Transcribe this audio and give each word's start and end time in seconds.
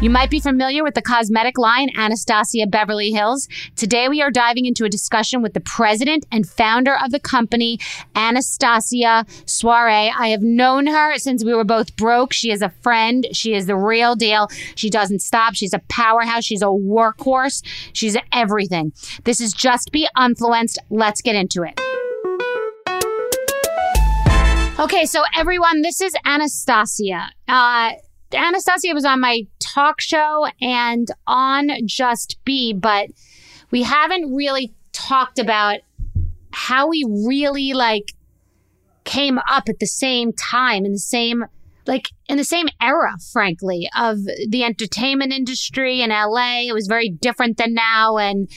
You 0.00 0.10
might 0.10 0.30
be 0.30 0.38
familiar 0.38 0.84
with 0.84 0.94
the 0.94 1.02
cosmetic 1.02 1.58
line 1.58 1.90
Anastasia 1.96 2.68
Beverly 2.68 3.10
Hills. 3.10 3.48
Today 3.74 4.08
we 4.08 4.22
are 4.22 4.30
diving 4.30 4.64
into 4.64 4.84
a 4.84 4.88
discussion 4.88 5.42
with 5.42 5.54
the 5.54 5.60
president 5.60 6.24
and 6.30 6.48
founder 6.48 6.96
of 6.96 7.10
the 7.10 7.18
company, 7.18 7.80
Anastasia 8.14 9.26
Soare. 9.44 10.12
I 10.16 10.28
have 10.28 10.40
known 10.40 10.86
her 10.86 11.18
since 11.18 11.44
we 11.44 11.52
were 11.52 11.64
both 11.64 11.96
broke. 11.96 12.32
She 12.32 12.52
is 12.52 12.62
a 12.62 12.68
friend. 12.68 13.26
She 13.32 13.54
is 13.54 13.66
the 13.66 13.74
real 13.74 14.14
deal. 14.14 14.46
She 14.76 14.88
doesn't 14.88 15.20
stop. 15.20 15.54
She's 15.54 15.74
a 15.74 15.80
powerhouse. 15.88 16.44
She's 16.44 16.62
a 16.62 16.66
workhorse. 16.66 17.64
She's 17.92 18.16
everything. 18.32 18.92
This 19.24 19.40
is 19.40 19.52
Just 19.52 19.90
B 19.90 20.06
Unfluenced. 20.16 20.78
Let's 20.90 21.20
get 21.22 21.34
into 21.34 21.64
it. 21.64 21.74
Okay, 24.78 25.06
so 25.06 25.24
everyone, 25.34 25.82
this 25.82 26.00
is 26.00 26.14
Anastasia. 26.24 27.30
Uh, 27.48 27.94
Anastasia 28.32 28.92
was 28.92 29.04
on 29.04 29.20
my 29.20 29.46
talk 29.58 30.00
show 30.00 30.46
and 30.60 31.08
on 31.26 31.70
Just 31.86 32.38
B, 32.44 32.72
but 32.72 33.08
we 33.70 33.82
haven't 33.82 34.34
really 34.34 34.74
talked 34.92 35.38
about 35.38 35.78
how 36.50 36.88
we 36.88 37.04
really 37.26 37.72
like 37.72 38.12
came 39.04 39.38
up 39.38 39.68
at 39.68 39.78
the 39.78 39.86
same 39.86 40.32
time 40.32 40.84
in 40.84 40.92
the 40.92 40.98
same 40.98 41.44
like 41.88 42.10
in 42.28 42.36
the 42.36 42.44
same 42.44 42.68
era, 42.82 43.16
frankly, 43.32 43.88
of 43.96 44.18
the 44.48 44.62
entertainment 44.62 45.32
industry 45.32 46.02
in 46.02 46.10
LA. 46.10 46.60
It 46.68 46.74
was 46.74 46.86
very 46.86 47.08
different 47.08 47.56
than 47.56 47.72
now. 47.72 48.18
And 48.18 48.50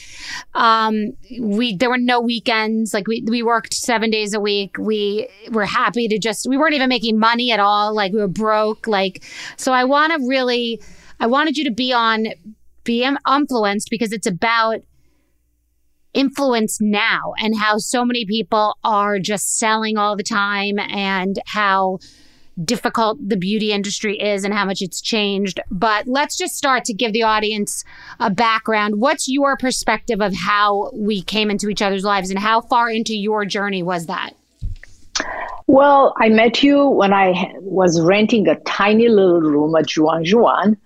um, 0.54 1.14
we 1.40 1.74
there 1.74 1.88
were 1.88 1.98
no 1.98 2.20
weekends. 2.20 2.92
Like 2.92 3.08
we, 3.08 3.24
we 3.26 3.42
worked 3.42 3.72
seven 3.72 4.10
days 4.10 4.34
a 4.34 4.40
week. 4.40 4.76
We 4.78 5.28
were 5.50 5.64
happy 5.64 6.08
to 6.08 6.18
just 6.18 6.46
we 6.46 6.58
weren't 6.58 6.74
even 6.74 6.90
making 6.90 7.18
money 7.18 7.50
at 7.50 7.58
all. 7.58 7.94
Like 7.94 8.12
we 8.12 8.20
were 8.20 8.28
broke. 8.28 8.86
Like 8.86 9.24
so 9.56 9.72
I 9.72 9.84
wanna 9.84 10.18
really 10.20 10.80
I 11.18 11.26
wanted 11.26 11.56
you 11.56 11.64
to 11.64 11.72
be 11.72 11.90
on 11.92 12.26
be 12.84 13.02
influenced 13.02 13.88
because 13.90 14.12
it's 14.12 14.26
about 14.26 14.82
influence 16.12 16.78
now 16.82 17.32
and 17.38 17.58
how 17.58 17.78
so 17.78 18.04
many 18.04 18.26
people 18.26 18.76
are 18.84 19.18
just 19.18 19.58
selling 19.58 19.96
all 19.96 20.16
the 20.16 20.22
time 20.22 20.78
and 20.78 21.40
how 21.46 21.98
difficult 22.64 23.18
the 23.26 23.36
beauty 23.36 23.72
industry 23.72 24.18
is 24.18 24.44
and 24.44 24.52
how 24.52 24.64
much 24.64 24.82
it's 24.82 25.00
changed. 25.00 25.60
But 25.70 26.06
let's 26.06 26.36
just 26.36 26.54
start 26.54 26.84
to 26.86 26.94
give 26.94 27.12
the 27.12 27.22
audience 27.22 27.84
a 28.20 28.30
background. 28.30 28.96
What's 28.96 29.28
your 29.28 29.56
perspective 29.56 30.20
of 30.20 30.34
how 30.34 30.90
we 30.94 31.22
came 31.22 31.50
into 31.50 31.68
each 31.68 31.82
other's 31.82 32.04
lives 32.04 32.30
and 32.30 32.38
how 32.38 32.60
far 32.60 32.90
into 32.90 33.14
your 33.14 33.44
journey 33.44 33.82
was 33.82 34.06
that? 34.06 34.32
Well, 35.66 36.14
I 36.18 36.28
met 36.28 36.62
you 36.62 36.86
when 36.86 37.12
I 37.12 37.52
was 37.60 38.00
renting 38.00 38.48
a 38.48 38.56
tiny 38.60 39.08
little 39.08 39.40
room 39.40 39.74
at 39.76 39.90
Juan 39.96 40.24
Juan 40.26 40.76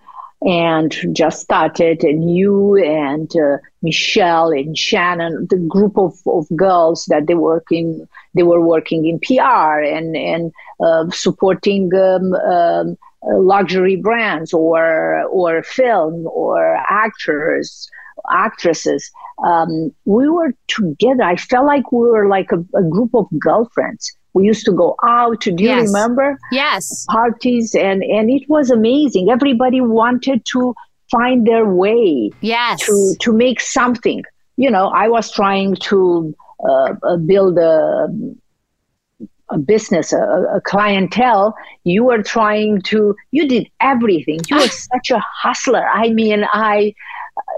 and 0.46 0.96
just 1.12 1.40
started 1.40 2.04
and 2.04 2.34
you 2.34 2.76
and 2.76 3.34
uh, 3.36 3.58
michelle 3.82 4.50
and 4.50 4.78
shannon 4.78 5.46
the 5.50 5.56
group 5.56 5.98
of, 5.98 6.14
of 6.26 6.46
girls 6.56 7.04
that 7.06 7.26
they 7.26 7.34
working 7.34 8.06
they 8.34 8.44
were 8.44 8.64
working 8.64 9.06
in 9.06 9.18
pr 9.18 9.42
and 9.42 10.16
and 10.16 10.52
uh, 10.80 11.08
supporting 11.10 11.90
um, 11.94 12.32
um, 12.34 12.96
luxury 13.24 13.96
brands 13.96 14.52
or 14.54 15.24
or 15.24 15.62
film 15.62 16.26
or 16.26 16.76
actors 16.88 17.90
actresses. 18.30 19.10
Um, 19.44 19.94
we 20.04 20.28
were 20.28 20.54
together. 20.68 21.22
I 21.22 21.36
felt 21.36 21.66
like 21.66 21.92
we 21.92 22.08
were 22.08 22.28
like 22.28 22.50
a, 22.52 22.64
a 22.76 22.82
group 22.82 23.14
of 23.14 23.26
girlfriends 23.38 24.16
we 24.36 24.44
used 24.52 24.64
to 24.68 24.72
go 24.82 24.88
out. 25.18 25.40
Do 25.40 25.62
you 25.66 25.70
Yes. 25.74 25.86
remember? 25.88 26.26
Yes. 26.62 26.88
parties 27.18 27.74
and 27.88 28.02
and 28.18 28.30
it 28.38 28.44
was 28.54 28.70
amazing. 28.78 29.30
Everybody 29.36 29.80
wanted 30.00 30.44
to 30.54 30.62
find 31.16 31.46
their 31.50 31.66
way 31.82 32.30
Yes. 32.54 32.80
to 32.86 32.96
to 33.26 33.32
make 33.44 33.60
something. 33.78 34.20
You 34.64 34.70
know 34.74 34.86
i 35.04 35.06
was 35.16 35.26
trying 35.38 35.72
to 35.88 35.98
uh, 36.70 36.90
uh, 37.10 37.16
build 37.30 37.58
a 37.58 37.74
a 39.50 39.58
business 39.58 40.12
a, 40.12 40.22
a 40.58 40.60
clientele. 40.70 41.54
You 41.84 42.04
were 42.04 42.22
trying 42.22 42.80
to 42.90 43.14
you 43.30 43.46
did 43.48 43.68
everything. 43.80 44.40
You 44.50 44.56
were 44.62 44.68
such 44.68 45.10
a 45.10 45.20
hustler. 45.42 45.84
I 46.04 46.10
mean 46.20 46.40
i 46.52 46.94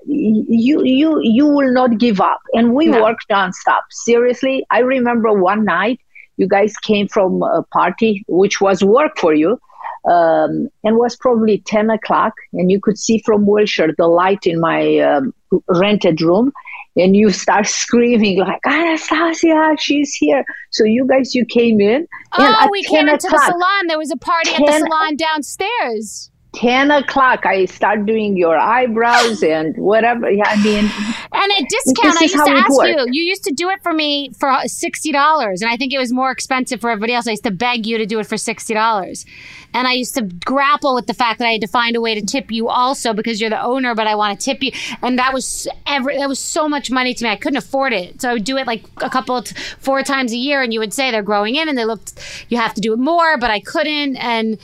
you 0.07 0.83
you 0.85 1.09
you 1.23 1.47
will 1.47 1.73
not 1.73 1.99
give 1.99 2.21
up. 2.21 2.41
And 2.55 2.75
we 2.75 2.87
No. 2.89 3.03
worked 3.03 3.27
nonstop. 3.31 3.83
Seriously 3.91 4.57
i 4.71 4.81
remember 4.81 5.33
one 5.51 5.65
night 5.65 5.99
you 6.39 6.49
guys 6.49 6.75
came 6.79 7.07
from 7.09 7.43
a 7.43 7.63
party 7.73 8.25
which 8.29 8.61
was 8.61 8.83
work 8.83 9.19
for 9.19 9.35
you 9.35 9.61
um, 10.09 10.69
and 10.85 10.97
was 10.97 11.17
probably 11.17 11.59
10 11.67 11.91
o'clock 11.91 12.33
and 12.55 12.71
you 12.71 12.81
could 12.81 12.99
see 12.99 13.23
from 13.27 13.47
wilshire 13.47 13.95
the 13.99 14.07
light 14.07 14.47
in 14.47 14.59
my 14.61 14.99
um, 14.99 15.35
rented 15.69 16.23
room 16.23 16.53
and 16.97 17.15
you 17.17 17.31
start 17.31 17.67
screaming 17.83 18.39
like 18.39 18.61
Anastasia, 18.67 19.77
she's 19.79 20.15
here. 20.15 20.45
So 20.71 20.85
you 20.85 21.07
guys, 21.07 21.35
you 21.35 21.45
came 21.45 21.81
in. 21.81 22.07
Oh, 22.33 22.69
we 22.71 22.83
came 22.83 23.09
into 23.09 23.29
the 23.29 23.39
salon. 23.39 23.87
There 23.87 23.99
was 23.99 24.11
a 24.11 24.17
party 24.17 24.51
at 24.51 24.59
the 24.59 24.73
salon 24.73 25.17
downstairs. 25.17 26.31
10 26.59 26.91
o'clock 26.91 27.47
i 27.47 27.65
start 27.67 28.05
doing 28.05 28.37
your 28.37 28.59
eyebrows 28.59 29.45
and 29.45 29.77
whatever 29.77 30.29
yeah, 30.29 30.43
i 30.47 30.57
mean 30.63 30.91
and 31.33 31.53
a 31.53 31.67
discount 31.69 32.17
i 32.17 32.23
used 32.23 32.35
to 32.35 32.51
ask 32.51 32.83
you 32.83 33.07
you 33.13 33.23
used 33.23 33.45
to 33.45 33.53
do 33.53 33.71
it 33.71 33.81
for 33.81 33.93
me 33.93 34.31
for 34.31 34.49
$60 34.49 35.39
and 35.61 35.71
i 35.71 35.77
think 35.77 35.93
it 35.93 35.99
was 35.99 36.13
more 36.13 36.33
expensive 36.33 36.81
for 36.81 36.91
everybody 36.91 37.15
else. 37.15 37.29
I 37.29 37.33
used 37.33 37.45
to 37.45 37.53
beg 37.53 37.87
you 37.87 37.99
to 37.99 38.07
do 38.07 38.19
it 38.19 38.27
for 38.27 38.35
$60 38.35 39.25
and 39.73 39.87
i 39.87 39.93
used 39.93 40.15
to 40.17 40.23
grapple 40.23 40.97
with 40.97 41.07
the 41.07 41.15
fact 41.15 41.39
that 41.39 41.47
i 41.47 41.53
had 41.53 41.61
to 41.61 41.69
find 41.69 41.95
a 41.95 42.01
way 42.01 42.15
to 42.15 42.23
tip 42.23 42.51
you 42.51 42.69
also 42.69 43.13
because 43.13 43.41
you're 43.41 43.51
the 43.51 43.63
owner 43.63 43.95
but 43.95 44.09
i 44.09 44.17
want 44.17 44.39
to 44.39 44.45
tip 44.45 44.61
you. 44.63 44.73
And 45.03 45.17
that 45.19 45.33
was 45.33 45.69
every 45.87 46.19
that 46.19 46.29
was 46.29 46.41
so 46.41 46.69
much 46.69 46.91
money 46.91 47.15
to 47.15 47.25
me 47.25 47.31
i 47.31 47.37
couldn't 47.37 47.59
afford 47.59 47.93
it. 47.93 48.21
So 48.21 48.31
i 48.31 48.33
would 48.33 48.45
do 48.45 48.57
it 48.57 48.67
like 48.67 48.85
a 48.97 49.11
couple 49.11 49.41
four 49.79 50.03
times 50.03 50.33
a 50.33 50.37
year 50.37 50.63
and 50.63 50.73
you 50.73 50.81
would 50.81 50.93
say 50.93 51.13
they're 51.13 51.23
growing 51.23 51.55
in 51.55 51.69
and 51.69 51.79
they 51.79 51.85
looked 51.85 52.19
you 52.49 52.59
have 52.59 52.75
to 52.75 52.81
do 52.81 52.93
it 52.93 52.99
more 52.99 53.39
but 53.39 53.51
i 53.51 53.61
couldn't. 53.61 54.17
And 54.17 54.59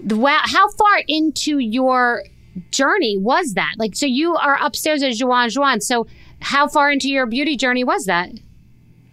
wow, 0.00 0.40
how 0.44 0.68
far 0.70 1.02
into 1.08 1.58
your 1.58 2.22
journey 2.70 3.16
was 3.18 3.54
that? 3.54 3.74
Like, 3.78 3.94
so 3.94 4.06
you 4.06 4.34
are 4.34 4.58
upstairs 4.60 5.02
at 5.02 5.16
Juan 5.18 5.50
Juan. 5.54 5.80
So, 5.80 6.06
how 6.40 6.68
far 6.68 6.90
into 6.90 7.08
your 7.08 7.26
beauty 7.26 7.56
journey 7.56 7.84
was 7.84 8.04
that? 8.04 8.30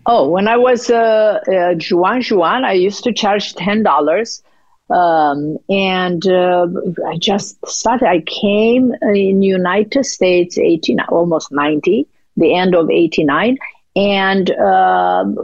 Oh, 0.05 0.27
when 0.29 0.47
I 0.47 0.57
was 0.57 0.89
uh, 0.89 1.39
uh, 1.47 1.75
Juan 1.89 2.21
Juan, 2.23 2.65
I 2.65 2.73
used 2.73 3.03
to 3.05 3.13
charge 3.13 3.53
ten 3.55 3.83
dollars, 3.83 4.43
um, 4.89 5.57
and 5.69 6.25
uh, 6.27 6.67
I 7.07 7.17
just 7.17 7.57
started. 7.65 8.07
I 8.07 8.21
came 8.21 8.93
in 9.01 9.41
United 9.41 10.05
States, 10.05 10.57
eighteen, 10.57 10.99
almost 11.07 11.51
ninety, 11.51 12.07
the 12.35 12.53
end 12.53 12.75
of 12.75 12.89
eighty 12.89 13.23
nine, 13.23 13.57
and 13.95 14.51
um, 14.51 15.37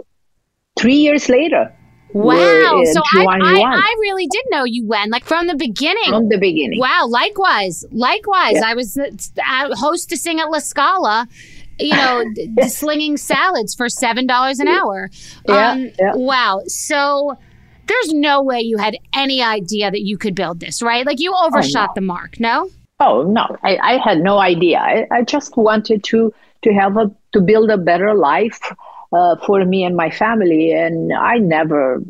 three 0.78 0.98
years 0.98 1.30
later, 1.30 1.74
Wow. 2.14 2.84
So 2.92 3.02
I, 3.16 3.26
I, 3.26 3.62
I, 3.62 3.96
really 4.00 4.26
did 4.28 4.44
know 4.50 4.64
you 4.64 4.86
when, 4.86 5.10
like 5.10 5.26
from 5.26 5.48
the 5.48 5.56
beginning. 5.56 6.10
From 6.10 6.30
the 6.30 6.38
beginning. 6.38 6.80
Wow. 6.80 7.06
Likewise. 7.08 7.86
Likewise. 7.92 8.56
Yeah. 8.56 8.66
I 8.66 8.74
was 8.74 8.98
uh, 8.98 9.12
hostessing 9.76 10.40
at 10.40 10.50
La 10.50 10.60
Scala, 10.60 11.28
you 11.80 11.96
know, 11.96 12.24
slinging 12.68 13.18
salads 13.18 13.76
for 13.76 13.88
$7 13.88 14.60
an 14.60 14.68
hour. 14.68 15.10
Yeah, 15.48 15.72
um, 15.72 15.92
yeah. 16.00 16.16
Wow. 16.16 16.62
So 16.66 17.38
there's 17.88 18.14
no 18.14 18.42
way 18.42 18.62
you 18.62 18.78
had 18.78 18.98
any 19.14 19.44
idea 19.44 19.92
that 19.92 20.02
you 20.02 20.18
could 20.18 20.36
build 20.36 20.60
this, 20.60 20.82
right? 20.82 21.06
Like 21.06 21.20
you 21.20 21.34
overshot 21.36 21.90
oh, 21.90 21.92
no. 21.92 21.94
the 21.96 22.02
mark, 22.02 22.40
no? 22.40 22.70
Oh, 23.00 23.24
no. 23.24 23.56
I, 23.64 23.78
I 23.78 23.98
had 23.98 24.20
no 24.20 24.40
idea. 24.40 24.80
I, 24.80 25.08
I 25.12 25.24
just 25.24 25.56
wanted 25.58 26.04
to, 26.06 26.34
to 26.64 26.74
have 26.74 26.98
a, 26.98 27.12
to 27.34 27.42
build 27.42 27.70
a 27.70 27.78
better 27.78 28.16
life 28.16 28.60
uh, 29.14 29.36
for 29.46 29.66
me 29.66 29.84
and 29.84 29.96
my 29.96 30.10
family. 30.10 30.72
And 30.72 31.14
I 31.14 31.38
never, 31.38 32.02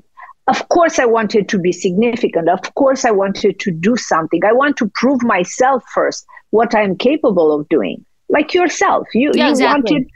of 0.48 0.69
course, 0.69 1.00
I 1.00 1.06
wanted 1.06 1.50
to 1.50 1.60
be 1.60 1.72
significant. 1.72 2.50
Of 2.50 2.74
course, 2.75 3.06
I 3.06 3.12
wanted 3.12 3.60
to 3.60 3.72
do 3.72 3.96
something. 3.96 4.44
I 4.46 4.54
want 4.54 4.78
to 4.78 4.92
prove 4.96 5.24
myself 5.24 5.84
first 5.94 6.25
what 6.51 6.74
I'm 6.75 6.96
capable 6.96 7.54
of 7.54 7.68
doing. 7.69 8.06
Like 8.30 8.54
yourself, 8.54 9.07
you, 9.13 9.31
yeah, 9.34 9.46
you 9.46 9.51
exactly. 9.51 9.94
wanted 9.94 10.10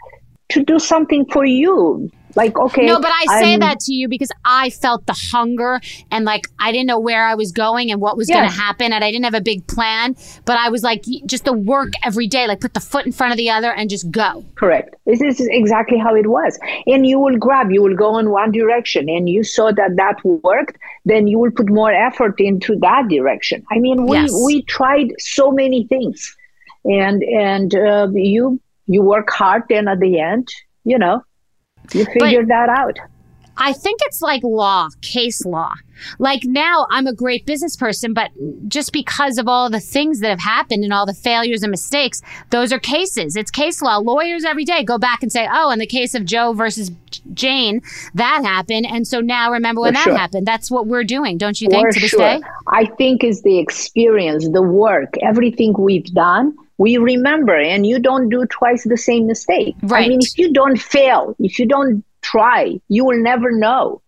to 0.50 0.64
do 0.64 0.78
something 0.78 1.26
for 1.32 1.46
you 1.46 2.12
like 2.36 2.58
okay 2.58 2.86
no 2.86 3.00
but 3.00 3.12
i 3.12 3.42
say 3.42 3.54
I'm, 3.54 3.60
that 3.60 3.80
to 3.82 3.94
you 3.94 4.08
because 4.08 4.32
i 4.46 4.70
felt 4.70 5.06
the 5.06 5.18
hunger 5.32 5.80
and 6.12 6.26
like 6.26 6.48
i 6.60 6.72
didn't 6.72 6.88
know 6.88 7.00
where 7.00 7.26
i 7.26 7.36
was 7.36 7.52
going 7.52 7.92
and 7.92 8.02
what 8.02 8.18
was 8.18 8.30
yes. 8.30 8.38
going 8.38 8.50
to 8.50 8.56
happen 8.56 8.94
and 8.94 9.04
i 9.04 9.12
didn't 9.12 9.26
have 9.26 9.34
a 9.34 9.42
big 9.42 9.66
plan 9.68 10.16
but 10.46 10.58
i 10.58 10.70
was 10.70 10.84
like 10.84 11.04
just 11.26 11.46
the 11.46 11.54
work 11.54 11.94
every 12.04 12.28
day 12.28 12.48
like 12.48 12.60
put 12.60 12.74
the 12.74 12.80
foot 12.80 13.06
in 13.06 13.12
front 13.12 13.32
of 13.32 13.38
the 13.38 13.50
other 13.50 13.72
and 13.72 13.90
just 13.90 14.10
go. 14.12 14.46
Correct. 14.56 14.96
This 15.06 15.22
is 15.22 15.48
exactly 15.52 15.98
how 15.98 16.16
it 16.16 16.28
was. 16.28 16.60
And 16.88 17.06
you 17.06 17.20
will 17.20 17.38
grab 17.38 17.72
you 17.72 17.82
will 17.82 17.96
go 17.96 18.18
in 18.18 18.30
one 18.30 18.52
direction 18.52 19.10
and 19.10 19.30
you 19.30 19.44
saw 19.44 19.72
that 19.72 19.96
that 19.98 20.24
worked 20.24 20.78
then 21.06 21.28
you 21.28 21.38
will 21.40 21.52
put 21.52 21.70
more 21.70 21.92
effort 21.92 22.36
into 22.40 22.78
that 22.80 23.08
direction. 23.10 23.66
I 23.72 23.80
mean 23.80 24.06
we 24.06 24.18
yes. 24.18 24.32
we 24.46 24.64
tried 24.64 25.10
so 25.20 25.52
many 25.52 25.86
things. 25.88 26.36
And 26.86 27.24
and 27.24 27.76
uh, 27.76 28.08
you 28.14 28.60
you 28.88 29.02
work 29.02 29.30
hard 29.30 29.64
and 29.70 29.88
at 29.88 30.00
the 30.00 30.20
end 30.20 30.50
you 30.84 30.98
know 30.98 31.24
you 31.94 32.06
figured 32.06 32.48
but 32.48 32.54
that 32.54 32.70
out. 32.70 32.98
I 33.58 33.74
think 33.74 34.00
it's 34.04 34.22
like 34.22 34.42
law, 34.44 34.90
case 35.02 35.46
law. 35.46 35.74
Like 36.20 36.44
now, 36.44 36.88
I'm 36.90 37.08
a 37.08 37.14
great 37.14 37.46
business 37.46 37.78
person, 37.78 38.14
but 38.14 38.32
just 38.68 38.92
because 38.92 39.38
of 39.38 39.48
all 39.48 39.70
the 39.70 39.80
things 39.80 40.20
that 40.20 40.30
have 40.30 40.40
happened 40.40 40.84
and 40.84 40.92
all 40.92 41.06
the 41.06 41.14
failures 41.14 41.62
and 41.64 41.70
mistakes, 41.70 42.22
those 42.50 42.74
are 42.74 42.80
cases. 42.80 43.36
It's 43.36 43.52
case 43.52 43.82
law. 43.82 43.98
Lawyers 43.98 44.44
every 44.44 44.66
day 44.66 44.84
go 44.84 44.98
back 44.98 45.22
and 45.22 45.32
say, 45.32 45.48
oh, 45.52 45.70
in 45.70 45.80
the 45.80 45.86
case 45.86 46.16
of 46.16 46.26
Joe 46.26 46.54
versus 46.54 46.92
Jane, 47.34 47.82
that 48.16 48.44
happened. 48.44 48.88
And 48.88 49.08
so 49.08 49.22
now 49.22 49.52
remember 49.52 49.82
when 49.82 49.94
For 49.94 50.00
that 50.00 50.04
sure. 50.06 50.18
happened. 50.18 50.48
That's 50.48 50.72
what 50.72 50.88
we're 50.88 51.04
doing, 51.04 51.38
don't 51.38 51.62
you 51.62 51.70
think, 51.70 51.88
For 51.88 51.94
to 51.94 52.00
this 52.00 52.10
sure. 52.10 52.20
day? 52.20 52.42
I 52.68 52.86
think 52.86 53.24
is 53.24 53.44
the 53.44 53.60
experience, 53.60 54.50
the 54.50 54.64
work, 54.64 55.14
everything 55.22 55.74
we've 55.78 56.06
done 56.06 56.56
we 56.78 56.98
remember 56.98 57.56
and 57.56 57.86
you 57.86 58.00
don't 58.00 58.30
do 58.30 58.46
twice 58.48 58.84
the 58.84 58.98
same 58.98 59.28
mistake. 59.28 59.76
Right. 59.84 60.06
I 60.06 60.10
mean, 60.10 60.20
if 60.22 60.38
you 60.38 60.52
don't 60.52 60.78
fail, 60.78 61.36
if 61.40 61.60
you 61.60 61.66
don't 61.68 62.04
try, 62.22 62.80
you 62.88 63.06
will 63.06 63.22
never 63.22 63.52
know. 63.52 64.02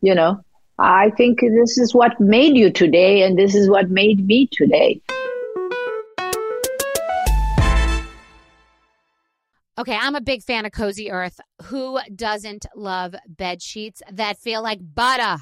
You 0.00 0.14
know, 0.14 0.44
I 0.78 1.10
think 1.10 1.40
this 1.40 1.78
is 1.78 1.94
what 1.94 2.18
made 2.18 2.56
you 2.56 2.72
today, 2.72 3.22
and 3.22 3.38
this 3.38 3.54
is 3.54 3.70
what 3.70 3.88
made 3.88 4.26
me 4.26 4.48
today. 4.50 5.00
Okay, 9.78 9.96
I'm 9.98 10.14
a 10.14 10.20
big 10.20 10.42
fan 10.42 10.66
of 10.66 10.72
Cozy 10.72 11.10
Earth. 11.10 11.40
Who 11.64 11.98
doesn't 12.14 12.66
love 12.74 13.14
bed 13.26 13.62
sheets 13.62 14.02
that 14.12 14.38
feel 14.38 14.62
like 14.62 14.80
butter? 14.82 15.38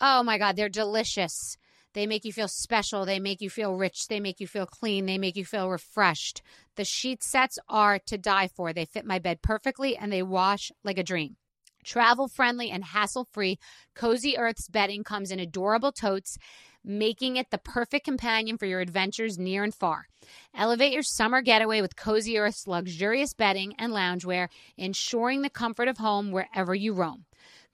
Oh 0.00 0.22
my 0.22 0.38
God, 0.38 0.54
they're 0.56 0.68
delicious. 0.68 1.56
They 1.98 2.06
make 2.06 2.24
you 2.24 2.32
feel 2.32 2.46
special. 2.46 3.04
They 3.04 3.18
make 3.18 3.40
you 3.40 3.50
feel 3.50 3.74
rich. 3.74 4.06
They 4.06 4.20
make 4.20 4.38
you 4.38 4.46
feel 4.46 4.66
clean. 4.66 5.06
They 5.06 5.18
make 5.18 5.34
you 5.34 5.44
feel 5.44 5.68
refreshed. 5.68 6.42
The 6.76 6.84
sheet 6.84 7.24
sets 7.24 7.58
are 7.68 7.98
to 8.06 8.16
die 8.16 8.46
for. 8.46 8.72
They 8.72 8.84
fit 8.84 9.04
my 9.04 9.18
bed 9.18 9.42
perfectly 9.42 9.96
and 9.96 10.12
they 10.12 10.22
wash 10.22 10.70
like 10.84 10.96
a 10.96 11.02
dream. 11.02 11.38
Travel 11.82 12.28
friendly 12.28 12.70
and 12.70 12.84
hassle 12.84 13.26
free, 13.32 13.58
Cozy 13.96 14.38
Earth's 14.38 14.68
bedding 14.68 15.02
comes 15.02 15.32
in 15.32 15.40
adorable 15.40 15.90
totes, 15.90 16.38
making 16.84 17.34
it 17.34 17.50
the 17.50 17.58
perfect 17.58 18.04
companion 18.04 18.58
for 18.58 18.66
your 18.66 18.78
adventures 18.78 19.36
near 19.36 19.64
and 19.64 19.74
far. 19.74 20.06
Elevate 20.54 20.92
your 20.92 21.02
summer 21.02 21.42
getaway 21.42 21.80
with 21.80 21.96
Cozy 21.96 22.38
Earth's 22.38 22.68
luxurious 22.68 23.34
bedding 23.34 23.74
and 23.76 23.92
loungewear, 23.92 24.46
ensuring 24.76 25.42
the 25.42 25.50
comfort 25.50 25.88
of 25.88 25.98
home 25.98 26.30
wherever 26.30 26.76
you 26.76 26.92
roam. 26.92 27.24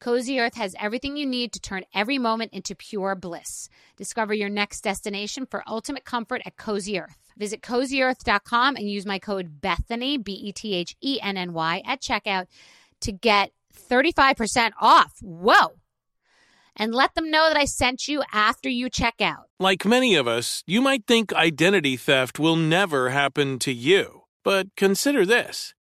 Cozy 0.05 0.39
Earth 0.39 0.57
has 0.57 0.77
everything 0.79 1.17
you 1.17 1.25
need 1.25 1.55
to 1.55 1.61
turn 1.61 1.83
every 1.95 2.19
moment 2.19 2.53
into 2.53 2.75
pure 2.75 3.15
bliss. 3.15 3.71
Discover 3.97 4.35
your 4.35 4.51
next 4.51 4.83
destination 4.83 5.47
for 5.47 5.65
ultimate 5.67 6.05
comfort 6.05 6.43
at 6.45 6.59
Cozy 6.59 7.01
Earth. 7.01 7.17
Visit 7.39 7.63
cozyearth.com 7.63 8.77
and 8.77 8.91
use 8.91 9.07
my 9.07 9.19
code 9.19 9.63
Bethenny, 9.63 10.23
B 10.23 10.33
E 10.33 10.53
T 10.53 10.75
H 10.75 10.95
E 11.01 11.19
N 11.23 11.39
N 11.39 11.55
Y, 11.55 11.81
at 11.87 12.03
checkout 12.03 12.49
to 13.01 13.13
get 13.13 13.53
35% 13.91 14.73
off. 14.79 15.15
Whoa! 15.23 15.79
And 16.77 16.95
let 16.95 17.15
them 17.15 17.31
know 17.31 17.49
that 17.49 17.57
I 17.57 17.65
sent 17.65 18.07
you 18.07 18.23
after 18.31 18.69
you 18.69 18.91
check 18.91 19.23
out. 19.23 19.49
Like 19.59 19.87
many 19.87 20.17
of 20.17 20.29
us, 20.29 20.63
you 20.67 20.83
might 20.83 21.07
think 21.07 21.33
identity 21.33 21.97
theft 21.97 22.39
will 22.39 22.57
never 22.57 23.09
happen 23.09 23.59
to 23.61 23.73
you. 23.73 24.25
But 24.43 24.77
consider 24.77 25.25
this. 25.25 25.73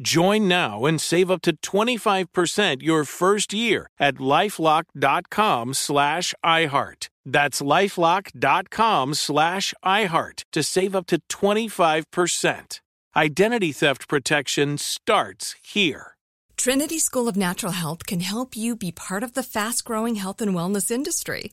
Join 0.00 0.46
now 0.46 0.86
and 0.86 1.00
save 1.00 1.30
up 1.30 1.42
to 1.42 1.56
25% 1.56 2.82
your 2.82 3.04
first 3.04 3.52
year 3.52 3.90
at 3.98 4.16
lifelock.com 4.16 5.74
slash 5.74 6.34
iHeart. 6.44 7.08
That's 7.26 7.60
lifelock.com 7.60 9.14
slash 9.14 9.74
iHeart 9.84 10.42
to 10.52 10.62
save 10.62 10.94
up 10.94 11.06
to 11.08 11.18
25%. 11.28 12.80
Identity 13.16 13.72
theft 13.72 14.08
protection 14.08 14.78
starts 14.78 15.56
here. 15.62 16.14
Trinity 16.56 16.98
School 16.98 17.28
of 17.28 17.36
Natural 17.36 17.72
Health 17.72 18.06
can 18.06 18.20
help 18.20 18.56
you 18.56 18.76
be 18.76 18.92
part 18.92 19.22
of 19.22 19.34
the 19.34 19.42
fast 19.42 19.84
growing 19.84 20.14
health 20.16 20.40
and 20.40 20.54
wellness 20.54 20.90
industry. 20.90 21.52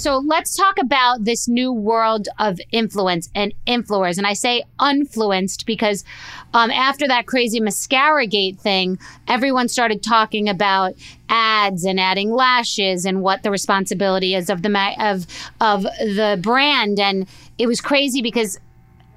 So 0.00 0.16
let's 0.16 0.56
talk 0.56 0.78
about 0.78 1.24
this 1.26 1.46
new 1.46 1.74
world 1.74 2.26
of 2.38 2.58
influence 2.72 3.28
and 3.34 3.52
influencers. 3.66 4.16
And 4.16 4.26
I 4.26 4.32
say 4.32 4.64
influenced 4.82 5.66
because 5.66 6.04
um, 6.54 6.70
after 6.70 7.06
that 7.06 7.26
crazy 7.26 7.60
mascara 7.60 8.26
gate 8.26 8.58
thing, 8.58 8.98
everyone 9.28 9.68
started 9.68 10.02
talking 10.02 10.48
about 10.48 10.94
ads 11.28 11.84
and 11.84 12.00
adding 12.00 12.32
lashes 12.32 13.04
and 13.04 13.20
what 13.20 13.42
the 13.42 13.50
responsibility 13.50 14.34
is 14.34 14.48
of 14.48 14.62
the 14.62 14.70
ma- 14.70 14.94
of 14.98 15.26
of 15.60 15.82
the 15.82 16.38
brand. 16.40 16.98
And 16.98 17.28
it 17.58 17.66
was 17.66 17.82
crazy 17.82 18.22
because 18.22 18.58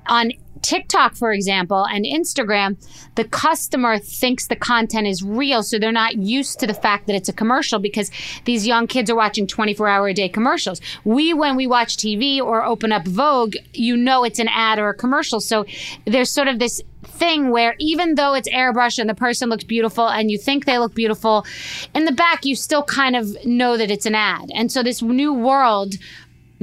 on 0.08 0.34
TikTok, 0.64 1.16
for 1.16 1.32
example, 1.32 1.86
and 1.86 2.06
Instagram, 2.06 2.78
the 3.16 3.26
customer 3.26 4.00
thinks 4.00 4.48
the 4.48 4.56
content 4.56 5.06
is 5.06 5.22
real. 5.22 5.62
So 5.62 5.78
they're 5.78 5.92
not 5.92 6.16
used 6.16 6.60
to 6.62 6.68
the 6.68 6.74
fact 6.74 7.06
that 7.08 7.16
it's 7.16 7.30
a 7.30 7.34
commercial 7.34 7.80
because 7.80 8.10
these 8.46 8.66
young 8.66 8.88
kids 8.88 9.10
are 9.12 9.16
watching 9.16 9.46
24 9.46 9.88
hour 9.88 10.08
a 10.08 10.14
day 10.14 10.30
commercials. 10.30 10.82
We, 11.04 11.34
when 11.34 11.56
we 11.56 11.68
watch 11.68 11.98
TV 11.98 12.40
or 12.40 12.64
open 12.64 12.92
up 12.92 13.06
Vogue, 13.06 13.56
you 13.74 13.96
know 13.96 14.24
it's 14.24 14.40
an 14.40 14.48
ad 14.48 14.80
or 14.80 14.90
a 14.90 14.96
commercial. 14.96 15.40
So 15.40 15.66
there's 16.06 16.32
sort 16.32 16.48
of 16.48 16.60
this 16.60 16.82
thing 17.04 17.52
where 17.52 17.76
even 17.80 18.16
though 18.16 18.34
it's 18.34 18.50
airbrush 18.50 18.98
and 18.98 19.10
the 19.10 19.16
person 19.16 19.50
looks 19.50 19.64
beautiful 19.64 20.08
and 20.08 20.32
you 20.32 20.38
think 20.38 20.66
they 20.66 20.80
look 20.80 20.96
beautiful, 20.96 21.46
in 21.94 22.06
the 22.06 22.12
back, 22.12 22.46
you 22.46 22.56
still 22.56 22.84
kind 22.84 23.16
of 23.16 23.46
know 23.46 23.78
that 23.78 23.92
it's 23.92 24.06
an 24.06 24.16
ad. 24.16 24.50
And 24.54 24.72
so 24.72 24.82
this 24.82 25.02
new 25.02 25.34
world 25.34 25.96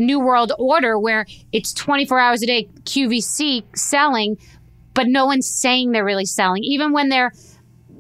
New 0.01 0.19
World 0.19 0.53
Order 0.59 0.99
where 0.99 1.27
it's 1.53 1.73
24 1.73 2.19
hours 2.19 2.43
a 2.43 2.47
day 2.47 2.69
QVC 2.85 3.65
selling, 3.77 4.39
but 4.95 5.07
no 5.07 5.27
one's 5.27 5.49
saying 5.49 5.93
they're 5.93 6.05
really 6.05 6.27
selling. 6.27 6.65
Even 6.65 6.93
when 6.93 7.09
they're 7.09 7.33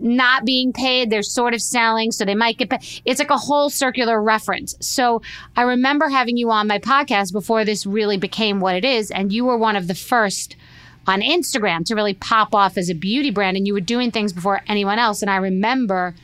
not 0.03 0.45
being 0.45 0.73
paid, 0.73 1.11
they're 1.11 1.23
sort 1.23 1.53
of 1.53 1.61
selling, 1.61 2.11
so 2.11 2.25
they 2.25 2.35
might 2.35 2.57
get 2.57 2.71
paid. 2.71 3.03
It's 3.05 3.21
like 3.21 3.31
a 3.31 3.37
whole 3.37 3.69
circular 3.69 4.23
reference. 4.23 4.75
So 4.81 5.21
I 5.57 5.63
remember 5.63 6.09
having 6.09 6.37
you 6.37 6.51
on 6.51 6.67
my 6.67 6.79
podcast 6.79 7.33
before 7.33 7.65
this 7.65 7.85
really 7.85 8.17
became 8.17 8.61
what 8.61 8.77
it 8.77 8.85
is, 8.85 9.11
and 9.11 9.33
you 9.33 9.45
were 9.45 9.59
one 9.59 9.77
of 9.77 9.89
the 9.89 9.95
first 9.95 10.57
on 11.07 11.21
Instagram 11.21 11.85
to 11.87 11.95
really 11.95 12.15
pop 12.15 12.55
off 12.55 12.79
as 12.79 12.89
a 12.89 12.95
beauty 12.95 13.31
brand, 13.31 13.57
and 13.57 13.67
you 13.67 13.75
were 13.75 13.81
doing 13.81 14.11
things 14.11 14.33
before 14.33 14.63
anyone 14.67 14.99
else. 14.99 15.23
And 15.23 15.31
I 15.31 15.37
remember 15.37 16.15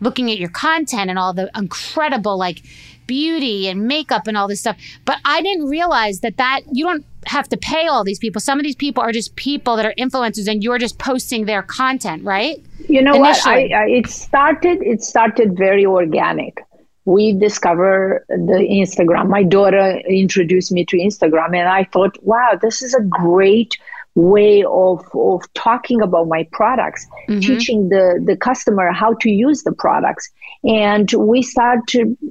looking 0.00 0.30
at 0.30 0.38
your 0.38 0.50
content 0.50 1.08
and 1.08 1.18
all 1.18 1.32
the 1.32 1.50
incredible, 1.54 2.36
like, 2.36 2.62
beauty 3.06 3.68
and 3.68 3.86
makeup 3.86 4.26
and 4.26 4.36
all 4.36 4.48
this 4.48 4.60
stuff. 4.60 4.76
But 5.04 5.18
I 5.24 5.42
didn't 5.42 5.66
realize 5.68 6.20
that 6.20 6.36
that 6.36 6.62
you 6.72 6.84
don't 6.86 7.04
have 7.26 7.48
to 7.48 7.56
pay 7.56 7.86
all 7.86 8.04
these 8.04 8.18
people. 8.18 8.40
Some 8.40 8.58
of 8.58 8.64
these 8.64 8.76
people 8.76 9.02
are 9.02 9.12
just 9.12 9.34
people 9.36 9.76
that 9.76 9.86
are 9.86 9.94
influencers, 9.98 10.48
and 10.50 10.62
you're 10.62 10.78
just 10.78 10.98
posting 10.98 11.46
their 11.46 11.62
content, 11.62 12.24
right? 12.24 12.62
You 12.88 13.02
know 13.02 13.14
Initially. 13.14 13.68
what? 13.68 13.78
I, 13.78 13.84
I, 13.84 13.88
it 13.88 14.06
started. 14.08 14.82
It 14.82 15.02
started 15.02 15.56
very 15.56 15.86
organic. 15.86 16.62
We 17.06 17.34
discovered 17.34 18.24
the 18.28 18.66
Instagram. 18.70 19.28
My 19.28 19.42
daughter 19.42 20.00
introduced 20.08 20.72
me 20.72 20.84
to 20.86 20.96
Instagram, 20.96 21.54
and 21.54 21.68
I 21.68 21.84
thought, 21.84 22.16
wow, 22.22 22.58
this 22.60 22.82
is 22.82 22.94
a 22.94 23.02
great 23.02 23.76
way 24.14 24.64
of, 24.64 25.04
of 25.14 25.42
talking 25.54 26.00
about 26.00 26.28
my 26.28 26.46
products, 26.52 27.06
mm-hmm. 27.28 27.40
teaching 27.40 27.88
the, 27.88 28.22
the 28.24 28.36
customer 28.36 28.92
how 28.92 29.14
to 29.14 29.30
use 29.30 29.62
the 29.64 29.72
products. 29.72 30.30
And 30.62 31.12
we 31.12 31.42
start 31.42 31.80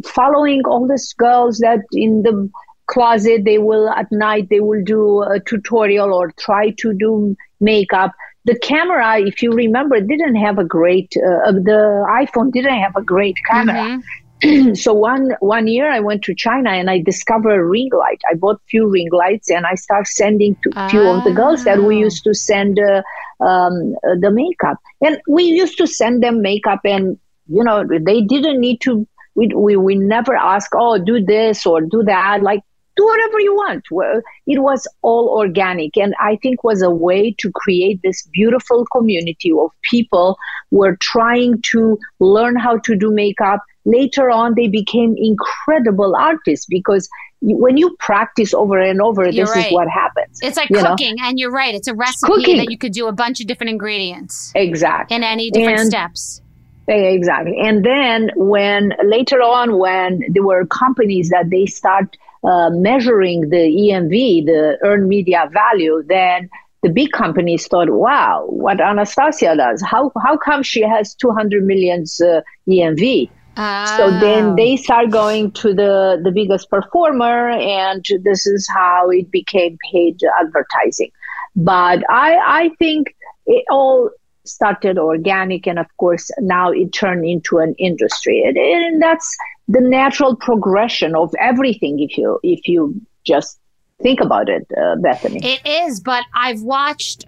following 0.06 0.62
all 0.66 0.88
these 0.88 1.14
girls 1.14 1.60
that 1.60 1.80
in 1.92 2.24
the 2.24 2.50
closet, 2.88 3.44
they 3.44 3.58
will 3.58 3.90
at 3.90 4.12
night, 4.12 4.50
they 4.50 4.60
will 4.60 4.84
do 4.84 5.24
a 5.24 5.40
tutorial 5.40 6.14
or 6.14 6.32
try 6.32 6.72
to 6.72 6.94
do 6.94 7.36
makeup. 7.60 8.12
The 8.46 8.58
camera, 8.60 9.20
if 9.20 9.42
you 9.42 9.52
remember, 9.52 10.00
didn't 10.02 10.36
have 10.36 10.58
a 10.58 10.66
great, 10.66 11.14
uh, 11.18 11.52
the 11.52 12.06
iPhone 12.10 12.52
didn't 12.52 12.80
have 12.80 12.96
a 12.96 13.02
great 13.02 13.38
camera. 13.50 13.76
Mm-hmm. 13.76 14.02
so 14.74 14.94
one 14.94 15.32
one 15.40 15.68
year 15.68 15.90
I 15.90 16.00
went 16.00 16.24
to 16.24 16.36
China 16.36 16.72
and 16.72 16.90
I 16.90 17.00
discovered 17.00 17.52
a 17.52 17.64
ring 17.64 17.90
light. 17.98 18.22
I 18.30 18.36
bought 18.36 18.62
few 18.70 18.90
ring 18.90 19.10
lights 19.12 19.50
and 19.50 19.66
I 19.66 19.76
started 19.76 20.08
sending 20.08 20.56
to 20.64 20.72
a 20.76 20.90
few 20.90 21.02
of 21.02 21.24
the 21.24 21.32
girls 21.32 21.64
that 21.64 21.84
we 21.84 21.98
used 21.98 22.24
to 22.26 22.34
send 22.34 22.80
uh, 22.80 23.02
um, 23.44 23.96
uh, 24.08 24.16
the 24.20 24.32
makeup. 24.32 24.78
And 25.02 25.20
we 25.28 25.44
used 25.44 25.78
to 25.78 25.88
send 25.88 26.24
them 26.24 26.42
makeup 26.42 26.82
and 26.84 27.18
you 27.48 27.64
know 27.64 27.84
they 27.88 28.22
didn't 28.22 28.60
need 28.60 28.82
to. 28.82 29.08
We 29.36 29.48
we, 29.56 29.76
we 29.78 29.96
never 29.96 30.36
ask 30.36 30.72
oh 30.76 30.98
do 30.98 31.24
this 31.24 31.66
or 31.66 31.82
do 31.82 32.04
that 32.04 32.44
like 32.44 32.62
do 32.96 33.06
whatever 33.06 33.40
you 33.40 33.54
want. 33.56 33.86
Well, 33.92 34.22
It 34.46 34.60
was 34.60 34.88
all 35.02 35.30
organic, 35.30 35.98
and 35.98 36.14
I 36.20 36.38
think 36.42 36.64
was 36.64 36.82
a 36.82 36.92
way 36.92 37.36
to 37.40 37.52
create 37.52 38.00
this 38.04 38.28
beautiful 38.34 38.86
community 38.92 39.52
of 39.52 39.72
people 39.90 40.38
who 40.70 40.78
were 40.78 40.98
trying 40.98 41.62
to 41.72 41.98
learn 42.20 42.56
how 42.56 42.78
to 42.80 42.96
do 42.96 43.12
makeup. 43.12 43.62
Later 43.86 44.30
on, 44.30 44.54
they 44.56 44.68
became 44.68 45.16
incredible 45.18 46.16
artists 46.16 46.66
because 46.70 47.10
when 47.42 47.76
you 47.76 47.96
practice 48.00 48.54
over 48.54 48.80
and 48.80 49.02
over, 49.02 49.24
you're 49.24 49.46
this 49.46 49.56
right. 49.56 49.68
is 49.68 49.74
what 49.74 49.90
happens. 49.90 50.40
It's 50.42 50.56
like 50.56 50.70
cooking, 50.70 51.16
know? 51.18 51.28
and 51.28 51.38
you're 51.38 51.52
right. 51.52 51.76
It's 51.76 51.88
a 51.88 51.94
recipe 51.94 52.32
cooking. 52.32 52.58
that 52.58 52.72
you 52.72 52.78
could 52.78 52.94
do 52.94 53.08
a 53.08 53.12
bunch 53.12 53.42
of 53.42 53.48
different 53.48 53.72
ingredients. 53.72 54.54
Exactly. 54.56 55.18
In 55.18 55.24
any 55.24 55.52
different 55.52 55.82
and, 55.82 55.90
steps. 55.90 56.42
Exactly. 56.88 57.58
And 57.60 57.86
then 57.86 58.32
when 58.36 58.94
later 59.06 59.42
on, 59.42 59.78
when 59.78 60.24
there 60.30 60.44
were 60.44 60.66
companies 60.66 61.30
that 61.30 61.50
they 61.50 61.66
start 61.66 62.16
uh, 62.44 62.70
measuring 62.72 63.50
the 63.50 63.58
EMV, 63.58 64.46
the 64.46 64.78
earned 64.84 65.08
media 65.08 65.50
value, 65.52 66.04
then 66.08 66.50
the 66.82 66.90
big 66.90 67.12
companies 67.12 67.68
thought, 67.68 67.90
wow, 67.90 68.46
what 68.48 68.82
Anastasia 68.82 69.56
does, 69.56 69.82
how, 69.82 70.12
how 70.22 70.38
come 70.38 70.62
she 70.64 70.82
has 70.82 71.16
200 71.16 71.66
millions 71.66 72.20
uh, 72.20 72.42
EMV? 72.68 73.30
So 73.56 74.10
then 74.20 74.46
oh. 74.46 74.56
they 74.56 74.78
start 74.78 75.10
going 75.12 75.52
to 75.52 75.74
the, 75.74 76.20
the 76.24 76.32
biggest 76.32 76.70
performer, 76.70 77.50
and 77.50 78.04
this 78.24 78.48
is 78.48 78.68
how 78.74 79.10
it 79.10 79.30
became 79.32 79.78
paid 79.92 80.20
advertising. 80.40 81.12
But 81.56 82.04
I, 82.10 82.64
I 82.64 82.70
think 82.80 83.16
it 83.46 83.64
all 83.70 84.10
started 84.44 84.98
organic, 84.98 85.68
and 85.68 85.78
of 85.78 85.86
course, 85.98 86.32
now 86.40 86.72
it 86.72 86.94
turned 86.94 87.26
into 87.26 87.60
an 87.60 87.76
industry. 87.78 88.44
And, 88.44 88.58
and 88.58 89.02
that's 89.02 89.38
the 89.68 89.82
natural 89.82 90.36
progression 90.36 91.16
of 91.16 91.34
everything 91.40 92.00
if 92.00 92.18
you 92.18 92.40
if 92.44 92.68
you 92.68 93.00
just 93.26 93.60
think 94.02 94.20
about 94.20 94.50
it 94.50 94.68
uh, 94.76 94.96
Bethenny 94.98 95.40
it 95.44 95.66
is 95.66 96.02
but 96.02 96.24
i've 96.34 96.62
watched 96.62 97.26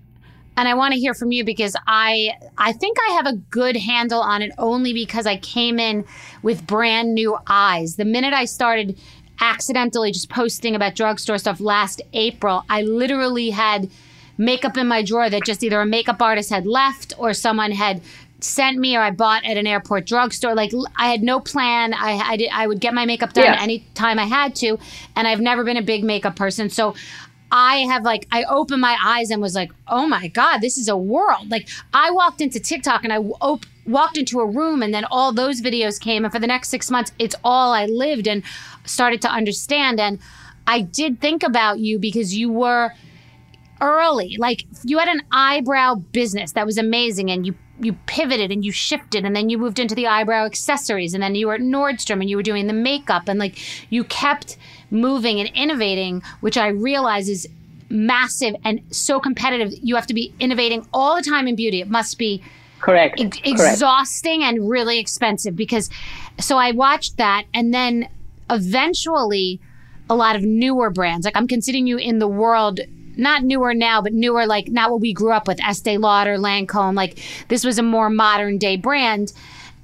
and 0.58 0.68
i 0.68 0.74
want 0.74 0.94
to 0.94 1.00
hear 1.00 1.14
from 1.14 1.32
you 1.32 1.44
because 1.44 1.76
i 1.88 2.32
i 2.58 2.72
think 2.72 2.98
i 3.10 3.14
have 3.14 3.26
a 3.28 3.38
good 3.50 3.76
handle 3.76 4.20
on 4.22 4.42
it 4.42 4.52
only 4.58 4.94
because 4.94 5.26
i 5.26 5.38
came 5.38 5.80
in 5.80 6.06
with 6.44 6.66
brand 6.68 7.14
new 7.14 7.38
eyes 7.48 7.96
the 7.96 8.06
minute 8.06 8.34
i 8.34 8.46
started 8.46 8.98
accidentally 9.42 10.12
just 10.12 10.30
posting 10.30 10.76
about 10.76 10.96
drugstore 10.96 11.38
stuff 11.38 11.60
last 11.60 12.02
april 12.14 12.64
i 12.70 12.82
literally 12.82 13.50
had 13.50 13.90
makeup 14.38 14.78
in 14.78 14.88
my 14.88 15.02
drawer 15.04 15.30
that 15.30 15.44
just 15.46 15.64
either 15.64 15.80
a 15.82 15.86
makeup 15.86 16.22
artist 16.22 16.50
had 16.50 16.66
left 16.66 17.14
or 17.18 17.34
someone 17.34 17.72
had 17.72 18.02
sent 18.42 18.78
me 18.78 18.96
or 18.96 19.02
I 19.02 19.12
bought 19.12 19.46
at 19.46 19.56
an 19.58 19.66
airport 19.66 20.06
drugstore. 20.06 20.54
Like 20.54 20.72
I 20.98 21.10
had 21.10 21.24
no 21.24 21.40
plan. 21.40 21.94
I 21.94 22.12
I, 22.18 22.38
did, 22.38 22.50
I 22.54 22.68
would 22.68 22.80
get 22.82 22.94
my 22.94 23.06
makeup 23.06 23.32
done 23.34 23.46
Yeah. 23.46 23.62
anytime 23.62 24.20
I 24.20 24.26
had 24.26 24.54
to, 24.58 24.78
and 25.16 25.26
I've 25.28 25.40
never 25.40 25.64
been 25.64 25.78
a 25.78 25.82
big 25.82 26.04
makeup 26.04 26.36
person. 26.36 26.70
So 26.70 26.96
I 27.52 27.78
have 27.78 28.04
like 28.04 28.28
I 28.32 28.44
opened 28.44 28.82
my 28.82 28.98
eyes 29.04 29.30
and 29.30 29.42
was 29.42 29.56
like, 29.56 29.72
oh 29.88 30.08
my 30.08 30.28
god, 30.28 30.60
this 30.60 30.78
is 30.78 30.88
a 30.88 30.98
world. 30.98 31.50
Like 31.50 31.70
I 31.94 32.12
walked 32.12 32.42
into 32.42 32.60
TikTok 32.60 33.04
and 33.04 33.14
I 33.14 33.18
op- 33.18 33.66
walked 33.86 34.18
into 34.18 34.40
a 34.40 34.46
room 34.46 34.82
and 34.82 34.94
then 34.94 35.06
all 35.06 35.32
those 35.32 35.62
videos 35.62 36.00
came 36.00 36.26
and 36.26 36.34
for 36.34 36.40
the 36.40 36.48
next 36.48 36.70
six 36.70 36.90
months 36.90 37.12
it's 37.20 37.36
all 37.44 37.72
I 37.72 37.86
lived 37.86 38.28
and 38.28 38.44
started 38.84 39.22
to 39.22 39.30
understand 39.30 40.00
and 40.00 40.20
I 40.68 40.82
did 40.82 41.22
think 41.22 41.44
about 41.44 41.80
you 41.80 42.00
because 42.00 42.36
you 42.36 42.52
were 42.52 42.92
early. 43.82 44.38
Like 44.38 44.66
you 44.84 44.98
had 44.98 45.08
an 45.08 45.22
eyebrow 45.32 45.96
business 45.96 46.54
that 46.54 46.66
was 46.66 46.78
amazing 46.78 47.30
and 47.30 47.46
you 47.46 47.56
you 47.78 47.94
pivoted 48.06 48.52
and 48.52 48.64
you 48.64 48.72
shifted 48.72 49.26
and 49.26 49.36
then 49.36 49.50
you 49.50 49.58
moved 49.58 49.80
into 49.80 49.96
the 49.96 50.08
eyebrow 50.08 50.46
accessories 50.46 51.14
and 51.14 51.22
then 51.22 51.36
you 51.36 51.48
were 51.48 51.56
at 51.56 51.62
Nordstrom 51.62 52.22
and 52.22 52.30
you 52.30 52.38
were 52.38 52.44
doing 52.44 52.68
the 52.68 52.74
makeup 52.74 53.28
and 53.28 53.38
like 53.38 53.58
you 53.92 54.06
kept 54.06 54.58
moving 54.92 55.40
and 55.40 55.50
innovating, 55.56 56.22
which 56.42 56.58
I 56.58 56.68
realize 56.68 57.30
is 57.30 57.48
massive 57.90 58.56
and 58.64 58.82
so 58.92 59.20
competitive. 59.20 59.74
You 59.82 59.96
have 59.96 60.08
to 60.08 60.14
be 60.14 60.34
innovating 60.40 60.88
all 60.94 61.16
the 61.16 61.22
time 61.22 61.48
in 61.48 61.56
beauty. 61.56 61.82
It 61.82 61.90
must 61.90 62.18
be 62.18 62.42
Correct. 62.80 63.20
ex- 63.20 63.38
Correct. 63.38 63.48
exhausting 63.48 64.44
and 64.44 64.70
really 64.70 65.00
expensive 65.00 65.56
because 65.56 65.90
so 66.40 66.58
I 66.58 66.72
watched 66.72 67.18
that 67.18 67.46
and 67.54 67.74
then 67.74 68.10
eventually 68.50 69.60
a 70.10 70.16
lot 70.16 70.36
of 70.36 70.44
newer 70.44 70.90
brands 70.90 71.26
like 71.26 71.36
I'm 71.36 71.48
considering 71.48 71.88
you 71.88 71.98
in 71.98 72.20
the 72.20 72.28
world 72.28 72.80
not 73.18 73.44
newer 73.44 73.74
now 73.74 74.02
but 74.02 74.14
newer 74.14 74.46
like 74.46 74.68
not 74.68 74.92
what 74.92 75.02
we 75.02 75.14
grew 75.14 75.32
up 75.32 75.48
with 75.48 75.60
Estee 75.64 75.98
Lauder 75.98 76.38
Lancome 76.38 76.96
like 76.96 77.18
this 77.48 77.64
was 77.64 77.80
a 77.80 77.84
more 77.84 78.10
modern 78.10 78.58
day 78.60 78.76
brand 78.76 79.34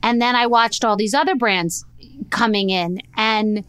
and 0.04 0.22
then 0.22 0.36
I 0.36 0.46
watched 0.46 0.84
all 0.86 0.96
these 0.96 1.14
other 1.14 1.34
brands 1.36 1.86
coming 2.30 2.70
in 2.70 3.02
and 3.16 3.64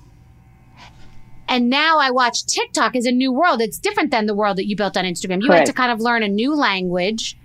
and 1.49 1.69
now 1.69 1.99
I 1.99 2.11
watch 2.11 2.47
TikTok 2.47 2.97
as 2.97 3.07
a 3.07 3.13
new 3.13 3.33
world. 3.33 3.61
It's 3.61 3.79
different 3.79 4.11
than 4.11 4.27
the 4.27 4.35
world 4.35 4.57
that 4.59 4.67
you 4.67 4.77
built 4.77 4.97
on 4.97 5.05
Instagram. 5.05 5.43
You 5.43 5.53
had 5.53 5.67
to 5.67 5.73
kind 5.73 5.93
of 5.93 6.01
learn 6.01 6.23
a 6.23 6.29
new 6.29 6.55
language. 6.55 7.37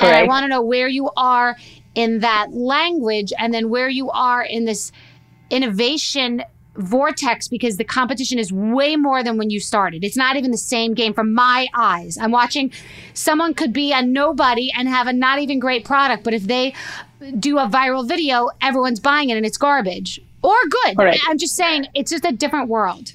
And 0.00 0.14
I 0.14 0.24
want 0.24 0.44
to 0.44 0.48
know 0.48 0.62
where 0.62 0.88
you 0.88 1.10
are 1.16 1.56
in 1.94 2.20
that 2.20 2.52
language 2.52 3.32
and 3.38 3.52
then 3.52 3.70
where 3.70 3.88
you 3.88 4.10
are 4.10 4.42
in 4.42 4.64
this 4.64 4.92
innovation 5.50 6.44
vortex 6.76 7.48
because 7.48 7.76
the 7.76 7.84
competition 7.84 8.38
is 8.38 8.52
way 8.52 8.94
more 8.94 9.24
than 9.24 9.36
when 9.36 9.50
you 9.50 9.58
started. 9.58 10.04
It's 10.04 10.16
not 10.16 10.36
even 10.36 10.52
the 10.52 10.56
same 10.56 10.94
game 10.94 11.12
from 11.12 11.34
my 11.34 11.66
eyes. 11.74 12.16
I'm 12.16 12.30
watching 12.30 12.70
someone 13.14 13.54
could 13.54 13.72
be 13.72 13.92
a 13.92 14.00
nobody 14.00 14.70
and 14.76 14.88
have 14.88 15.08
a 15.08 15.12
not 15.12 15.40
even 15.40 15.58
great 15.58 15.84
product, 15.84 16.22
but 16.22 16.34
if 16.34 16.44
they 16.44 16.74
do 17.38 17.58
a 17.58 17.66
viral 17.66 18.06
video, 18.06 18.50
everyone's 18.60 19.00
buying 19.00 19.30
it 19.30 19.36
and 19.36 19.44
it's 19.44 19.58
garbage 19.58 20.20
or 20.42 20.54
good. 20.84 20.96
Correct. 20.96 21.18
I'm 21.28 21.38
just 21.38 21.56
saying 21.56 21.88
it's 21.94 22.10
just 22.12 22.24
a 22.24 22.32
different 22.32 22.68
world. 22.68 23.12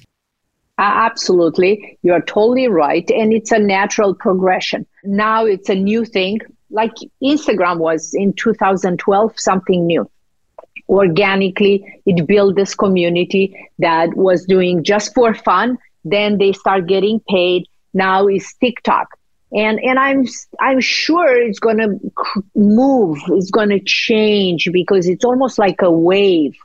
A- 0.78 0.82
Absolutely. 0.82 1.98
You're 2.02 2.22
totally 2.22 2.68
right. 2.68 3.08
And 3.10 3.32
it's 3.32 3.52
a 3.52 3.58
natural 3.58 4.14
progression. 4.14 4.86
Now 5.04 5.44
it's 5.44 5.68
a 5.68 5.74
new 5.74 6.04
thing. 6.04 6.40
Like 6.70 6.92
Instagram 7.22 7.78
was 7.78 8.14
in 8.14 8.32
2012, 8.32 9.32
something 9.38 9.86
new. 9.86 10.10
Organically, 10.88 12.02
it 12.04 12.26
built 12.26 12.56
this 12.56 12.74
community 12.74 13.56
that 13.78 14.14
was 14.14 14.44
doing 14.44 14.82
just 14.84 15.14
for 15.14 15.32
fun. 15.34 15.78
Then 16.04 16.38
they 16.38 16.52
start 16.52 16.86
getting 16.86 17.20
paid. 17.28 17.66
Now 17.94 18.26
is 18.28 18.52
TikTok. 18.60 19.08
And, 19.52 19.78
and 19.78 20.00
I'm 20.00 20.26
I'm 20.60 20.80
sure 20.80 21.40
it's 21.40 21.60
going 21.60 21.78
to 21.78 22.00
move. 22.56 23.18
It's 23.28 23.52
going 23.52 23.68
to 23.68 23.78
change 23.78 24.68
because 24.72 25.06
it's 25.06 25.24
almost 25.24 25.58
like 25.58 25.80
a 25.80 25.90
wave 25.92 26.56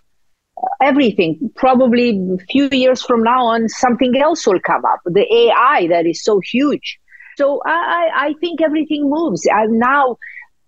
everything. 0.81 1.51
Probably 1.55 2.09
a 2.33 2.43
few 2.45 2.69
years 2.71 3.01
from 3.01 3.23
now 3.23 3.45
on, 3.45 3.69
something 3.69 4.17
else 4.17 4.45
will 4.45 4.59
come 4.59 4.85
up. 4.85 4.99
The 5.05 5.25
AI 5.33 5.87
that 5.87 6.05
is 6.05 6.23
so 6.23 6.39
huge. 6.39 6.99
So 7.37 7.61
I, 7.65 8.09
I 8.13 8.35
think 8.41 8.61
everything 8.61 9.09
moves. 9.09 9.47
And 9.49 9.79
now 9.79 10.17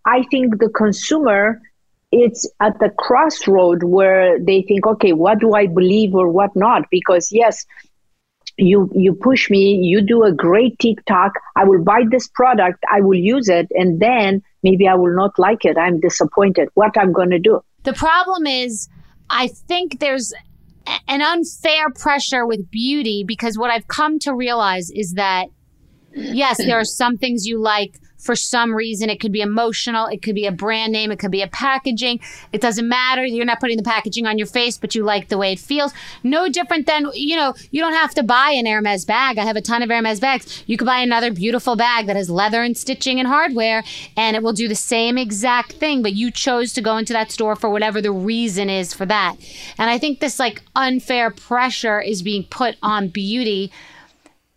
I 0.06 0.24
think 0.32 0.60
the 0.60 0.70
consumer 0.70 1.62
it's 2.12 2.50
at 2.60 2.78
the 2.80 2.90
crossroad 2.90 3.84
where 3.84 4.38
they 4.38 4.64
think, 4.64 4.86
okay, 4.86 5.14
what 5.14 5.40
do 5.40 5.54
I 5.54 5.68
believe 5.68 6.14
or 6.14 6.28
what 6.28 6.54
not? 6.56 6.84
Because 6.92 7.32
yes, 7.32 7.66
you 8.58 8.92
you 8.94 9.14
push 9.14 9.50
me, 9.50 9.76
you 9.76 10.02
do 10.02 10.24
a 10.24 10.32
great 10.32 10.78
TikTok, 10.80 11.34
I 11.56 11.64
will 11.64 11.84
buy 11.84 12.04
this 12.10 12.28
product, 12.28 12.84
I 12.92 13.02
will 13.02 13.18
use 13.18 13.48
it, 13.48 13.68
and 13.72 14.00
then 14.00 14.44
maybe 14.62 14.88
I 14.88 14.96
will 14.96 15.16
not 15.16 15.40
like 15.40 15.64
it. 15.64 15.78
I'm 15.78 16.00
disappointed. 16.00 16.70
What 16.74 16.98
I'm 16.98 17.14
gonna 17.14 17.40
do? 17.40 17.64
The 17.84 17.94
problem 17.94 18.46
is, 18.46 18.90
I 19.30 19.48
think 19.48 20.00
there's 20.00 20.34
an 21.08 21.22
unfair 21.22 21.90
pressure 21.92 22.46
with 22.46 22.70
beauty 22.72 23.24
because 23.26 23.58
what 23.58 23.72
I've 23.72 23.88
come 23.88 24.20
to 24.20 24.34
realize 24.34 24.90
is 24.90 25.14
that, 25.14 25.48
yes, 26.14 26.58
there 26.58 26.80
are 26.80 26.86
some 26.86 27.18
things 27.18 27.46
you 27.46 27.62
like 27.62 27.98
for 28.22 28.36
some 28.36 28.74
reason. 28.74 29.10
It 29.10 29.20
could 29.20 29.32
be 29.32 29.42
emotional, 29.42 30.06
it 30.08 30.22
could 30.22 30.36
be 30.36 30.46
a 30.46 30.52
brand 30.52 30.92
name, 30.92 31.12
it 31.12 31.20
could 31.20 31.32
be 31.32 31.42
a 31.42 31.48
packaging. 31.48 32.20
It 32.54 32.62
doesn't 32.62 32.88
matter. 32.88 33.26
You're 33.26 33.46
not 33.46 33.60
putting 33.60 33.78
the 33.78 33.84
packaging 33.84 34.28
on 34.28 34.38
your 34.38 34.48
face, 34.48 34.78
but 34.78 34.96
you 34.96 35.04
like 35.04 35.30
the 35.30 35.38
way 35.38 35.54
it 35.54 35.60
feels. 35.60 35.94
No 36.24 36.48
different 36.48 36.86
than, 36.86 37.08
you 37.14 37.36
know, 37.36 37.54
you 37.72 37.82
don't 37.82 37.94
have 37.94 38.14
to 38.16 38.24
buy 38.24 38.52
an 38.52 38.66
Hermes 38.66 39.06
bag. 39.06 39.38
I 39.38 39.44
have 39.44 39.56
a 39.56 39.62
ton 39.62 39.82
of 39.82 39.90
Hermes 39.90 40.20
bags. 40.20 40.64
You 40.68 40.78
could 40.78 40.86
buy 40.86 41.00
another 41.00 41.32
beautiful 41.32 41.76
bag 41.76 42.06
that 42.06 42.16
has 42.16 42.30
leather 42.30 42.62
and 42.62 42.78
stitching 42.78 43.20
and 43.20 43.28
hardware, 43.28 43.84
and 44.16 44.36
it 44.36 44.44
will 44.44 44.54
do 44.54 44.68
the 44.68 44.76
same 44.76 45.18
exact 45.18 45.74
thing, 45.74 46.02
but 46.02 46.14
you 46.14 46.32
chose 46.32 46.74
to 46.74 46.82
go 46.82 46.98
into 46.98 47.14
that 47.14 47.32
store 47.32 47.56
for 47.56 47.70
whatever 47.70 48.02
the 48.02 48.12
reason 48.12 48.70
is 48.70 48.94
for 48.94 49.06
that. 49.06 49.36
And 49.78 49.90
I 49.90 49.98
think 49.98 50.20
this 50.20 50.40
like 50.40 50.62
unfair 50.76 51.32
pressure 51.32 52.00
is 52.00 52.22
being 52.22 52.44
put 52.44 52.76
on 52.82 53.08
beauty 53.08 53.72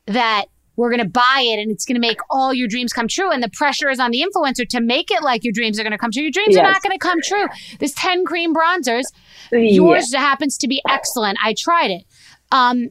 that 0.06 0.46
we're 0.76 0.90
going 0.90 1.02
to 1.02 1.08
buy 1.08 1.44
it 1.44 1.60
and 1.60 1.70
it's 1.70 1.84
going 1.84 1.94
to 1.94 2.00
make 2.00 2.18
all 2.30 2.52
your 2.52 2.68
dreams 2.68 2.92
come 2.92 3.06
true. 3.08 3.30
And 3.30 3.42
the 3.42 3.50
pressure 3.50 3.88
is 3.90 4.00
on 4.00 4.10
the 4.10 4.22
influencer 4.22 4.68
to 4.70 4.80
make 4.80 5.10
it 5.10 5.22
like 5.22 5.44
your 5.44 5.52
dreams 5.52 5.78
are 5.78 5.82
going 5.82 5.92
to 5.92 5.98
come 5.98 6.10
true. 6.10 6.22
Your 6.22 6.32
dreams 6.32 6.56
are 6.56 6.62
not 6.62 6.82
going 6.82 6.92
to 6.92 6.98
come 6.98 7.20
true. 7.22 7.46
There's 7.78 7.92
10 7.92 8.24
cream 8.24 8.54
bronzers. 8.54 9.04
Yours 9.52 10.12
happens 10.14 10.58
to 10.58 10.68
be 10.68 10.82
excellent. 10.88 11.38
I 11.44 11.54
tried 11.56 11.90
it. 11.90 12.04
Um, 12.50 12.88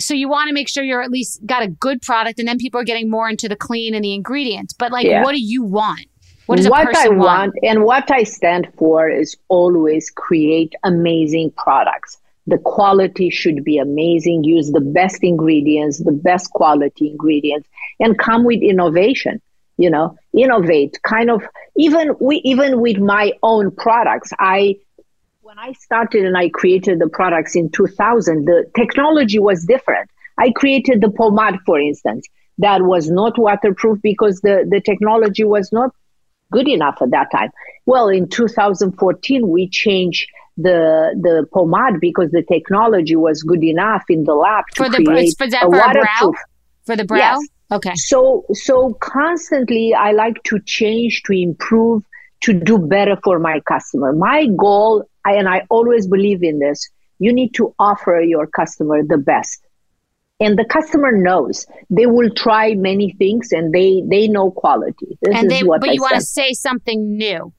so 0.00 0.14
you 0.14 0.28
want 0.28 0.48
to 0.48 0.54
make 0.54 0.68
sure 0.68 0.84
you're 0.84 1.02
at 1.02 1.10
least 1.10 1.44
got 1.44 1.62
a 1.62 1.68
good 1.68 2.00
product 2.02 2.38
and 2.38 2.46
then 2.46 2.58
people 2.58 2.80
are 2.80 2.84
getting 2.84 3.10
more 3.10 3.28
into 3.28 3.48
the 3.48 3.56
clean 3.56 3.94
and 3.94 4.04
the 4.04 4.14
ingredients. 4.14 4.72
But 4.72 4.92
like, 4.92 5.06
Yeah. 5.06 5.22
what 5.22 5.32
do 5.32 5.42
you 5.42 5.64
want? 5.64 6.06
What 6.46 6.56
does 6.56 6.66
a 6.66 6.70
what 6.70 6.86
person 6.86 7.12
I 7.12 7.16
want 7.16 7.54
and 7.62 7.84
what 7.84 8.10
I 8.10 8.22
stand 8.22 8.68
for 8.78 9.10
is 9.10 9.36
always 9.48 10.08
create 10.10 10.74
amazing 10.82 11.50
products. 11.58 12.16
The 12.48 12.58
quality 12.58 13.30
should 13.30 13.62
be 13.62 13.78
amazing. 13.78 14.44
Use 14.44 14.70
the 14.70 14.80
best 14.80 15.22
ingredients, 15.22 15.98
the 15.98 16.12
best 16.12 16.50
quality 16.50 17.10
ingredients, 17.10 17.68
and 18.00 18.18
come 18.18 18.44
with 18.44 18.60
innovation. 18.62 19.40
You 19.76 19.90
know, 19.90 20.16
innovate. 20.32 20.98
Kind 21.04 21.30
of 21.30 21.42
even 21.76 22.16
we 22.20 22.40
even 22.44 22.80
with 22.80 22.98
my 22.98 23.32
own 23.42 23.70
products. 23.70 24.30
I 24.38 24.76
when 25.48 25.58
I 25.58 25.72
started 25.72 26.24
and 26.24 26.36
I 26.36 26.48
created 26.48 26.98
the 26.98 27.08
products 27.08 27.56
in 27.56 27.70
2000, 27.70 28.44
the 28.44 28.70
technology 28.76 29.38
was 29.38 29.64
different. 29.64 30.10
I 30.36 30.50
created 30.50 31.00
the 31.00 31.10
pomade, 31.10 31.58
for 31.64 31.80
instance, 31.80 32.26
that 32.58 32.82
was 32.82 33.10
not 33.10 33.38
waterproof 33.38 34.02
because 34.02 34.40
the, 34.40 34.66
the 34.68 34.80
technology 34.80 35.44
was 35.44 35.72
not 35.72 35.94
good 36.52 36.68
enough 36.68 36.98
at 37.00 37.12
that 37.12 37.28
time. 37.32 37.50
Well, 37.86 38.08
in 38.08 38.28
2014, 38.28 39.48
we 39.48 39.68
changed 39.70 40.28
the 40.58 41.14
the 41.22 41.46
pomade 41.52 42.00
because 42.00 42.30
the 42.32 42.42
technology 42.42 43.16
was 43.16 43.42
good 43.42 43.62
enough 43.62 44.02
in 44.08 44.24
the 44.24 44.34
lab 44.34 44.64
to 44.74 44.84
for 44.84 44.90
the 44.90 45.04
create 45.04 45.34
for 45.38 45.48
that 45.48 45.64
a 45.64 45.70
for 45.70 45.76
a 45.76 45.78
brow? 45.78 45.86
waterproof. 45.86 46.36
For 46.84 46.96
the 46.96 47.04
brow? 47.04 47.18
Yes. 47.18 47.48
Okay. 47.70 47.94
So 47.94 48.44
so 48.52 48.94
constantly 48.94 49.94
I 49.94 50.12
like 50.12 50.42
to 50.44 50.58
change, 50.60 51.22
to 51.24 51.32
improve, 51.32 52.02
to 52.42 52.52
do 52.52 52.78
better 52.78 53.16
for 53.22 53.38
my 53.38 53.60
customer. 53.60 54.12
My 54.12 54.46
goal, 54.46 55.04
I, 55.24 55.34
and 55.34 55.48
I 55.48 55.62
always 55.70 56.06
believe 56.06 56.42
in 56.42 56.58
this, 56.58 56.88
you 57.18 57.32
need 57.32 57.54
to 57.54 57.74
offer 57.78 58.20
your 58.20 58.46
customer 58.46 59.02
the 59.02 59.18
best. 59.18 59.64
And 60.40 60.58
the 60.58 60.64
customer 60.64 61.12
knows 61.12 61.66
they 61.90 62.06
will 62.06 62.30
try 62.30 62.74
many 62.74 63.12
things 63.12 63.52
and 63.52 63.72
they 63.72 64.02
they 64.08 64.26
know 64.26 64.50
quality. 64.50 65.18
This 65.22 65.36
and 65.36 65.52
is 65.52 65.58
they 65.58 65.64
what 65.64 65.80
but 65.80 65.90
I 65.90 65.92
you 65.92 66.00
want 66.00 66.16
to 66.16 66.20
say 66.20 66.52
something 66.52 67.16
new 67.16 67.52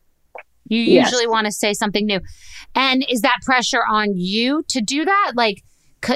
you 0.70 0.82
Yes. 0.82 1.08
usually 1.12 1.28
want 1.28 1.46
to 1.46 1.52
say 1.52 1.74
something 1.74 2.06
new 2.06 2.20
and 2.76 3.04
is 3.10 3.22
that 3.22 3.38
pressure 3.44 3.82
on 3.90 4.16
you 4.16 4.64
to 4.70 4.80
do 4.82 5.04
that 5.06 5.32
like 5.36 5.58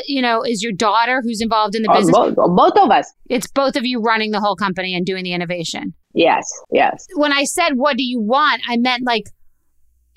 you 0.07 0.21
know 0.21 0.43
is 0.43 0.63
your 0.63 0.71
daughter 0.71 1.21
who's 1.23 1.41
involved 1.41 1.75
in 1.75 1.81
the 1.83 1.89
Uh, 1.91 1.97
business 1.97 2.15
both, 2.15 2.35
both 2.35 2.77
of 2.77 2.89
us. 2.91 3.11
it's 3.29 3.47
both 3.51 3.75
of 3.75 3.85
you 3.85 3.99
running 3.99 4.31
the 4.31 4.39
whole 4.39 4.55
company 4.55 4.95
and 4.95 5.05
doing 5.05 5.23
the 5.23 5.33
innovation 5.33 5.93
Yes, 6.13 6.45
yes. 6.71 7.05
when 7.15 7.33
i 7.33 7.43
said 7.43 7.71
what 7.73 7.97
do 7.97 8.03
you 8.03 8.21
want 8.21 8.61
i 8.69 8.77
meant 8.77 9.03
like 9.05 9.25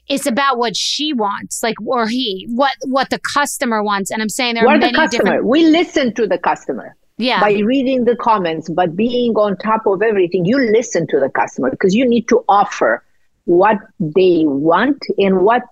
it's 0.08 0.26
about 0.26 0.56
what 0.58 0.76
she 0.76 1.12
wants 1.12 1.62
like 1.64 1.74
or 1.84 2.06
he 2.06 2.46
what 2.54 2.72
what 2.86 3.10
the 3.10 3.18
customer 3.18 3.82
wants 3.82 4.10
and 4.10 4.22
i'm 4.22 4.28
saying 4.28 4.54
there 4.54 4.64
are 4.64 4.68
We're 4.68 4.74
the 4.78 4.86
many 4.86 4.98
customer. 4.98 5.24
different 5.24 5.46
We 5.46 5.64
listen 5.66 6.14
to 6.14 6.26
the 6.26 6.38
customer. 6.38 6.94
Yeah. 7.18 7.40
by 7.40 7.52
reading 7.64 8.04
the 8.04 8.14
comments, 8.14 8.68
but 8.68 8.94
being 8.94 9.32
on 9.36 9.56
top 9.56 9.86
of 9.86 10.02
everything, 10.02 10.44
you 10.44 10.58
listen 10.58 11.06
to 11.06 11.18
the 11.18 11.30
customer 11.30 11.70
because 11.70 11.94
you 11.94 12.06
need 12.06 12.28
to 12.28 12.44
offer 12.46 13.02
what 13.46 13.78
they 13.98 14.42
want 14.44 15.02
and 15.18 15.40
what 15.40 15.62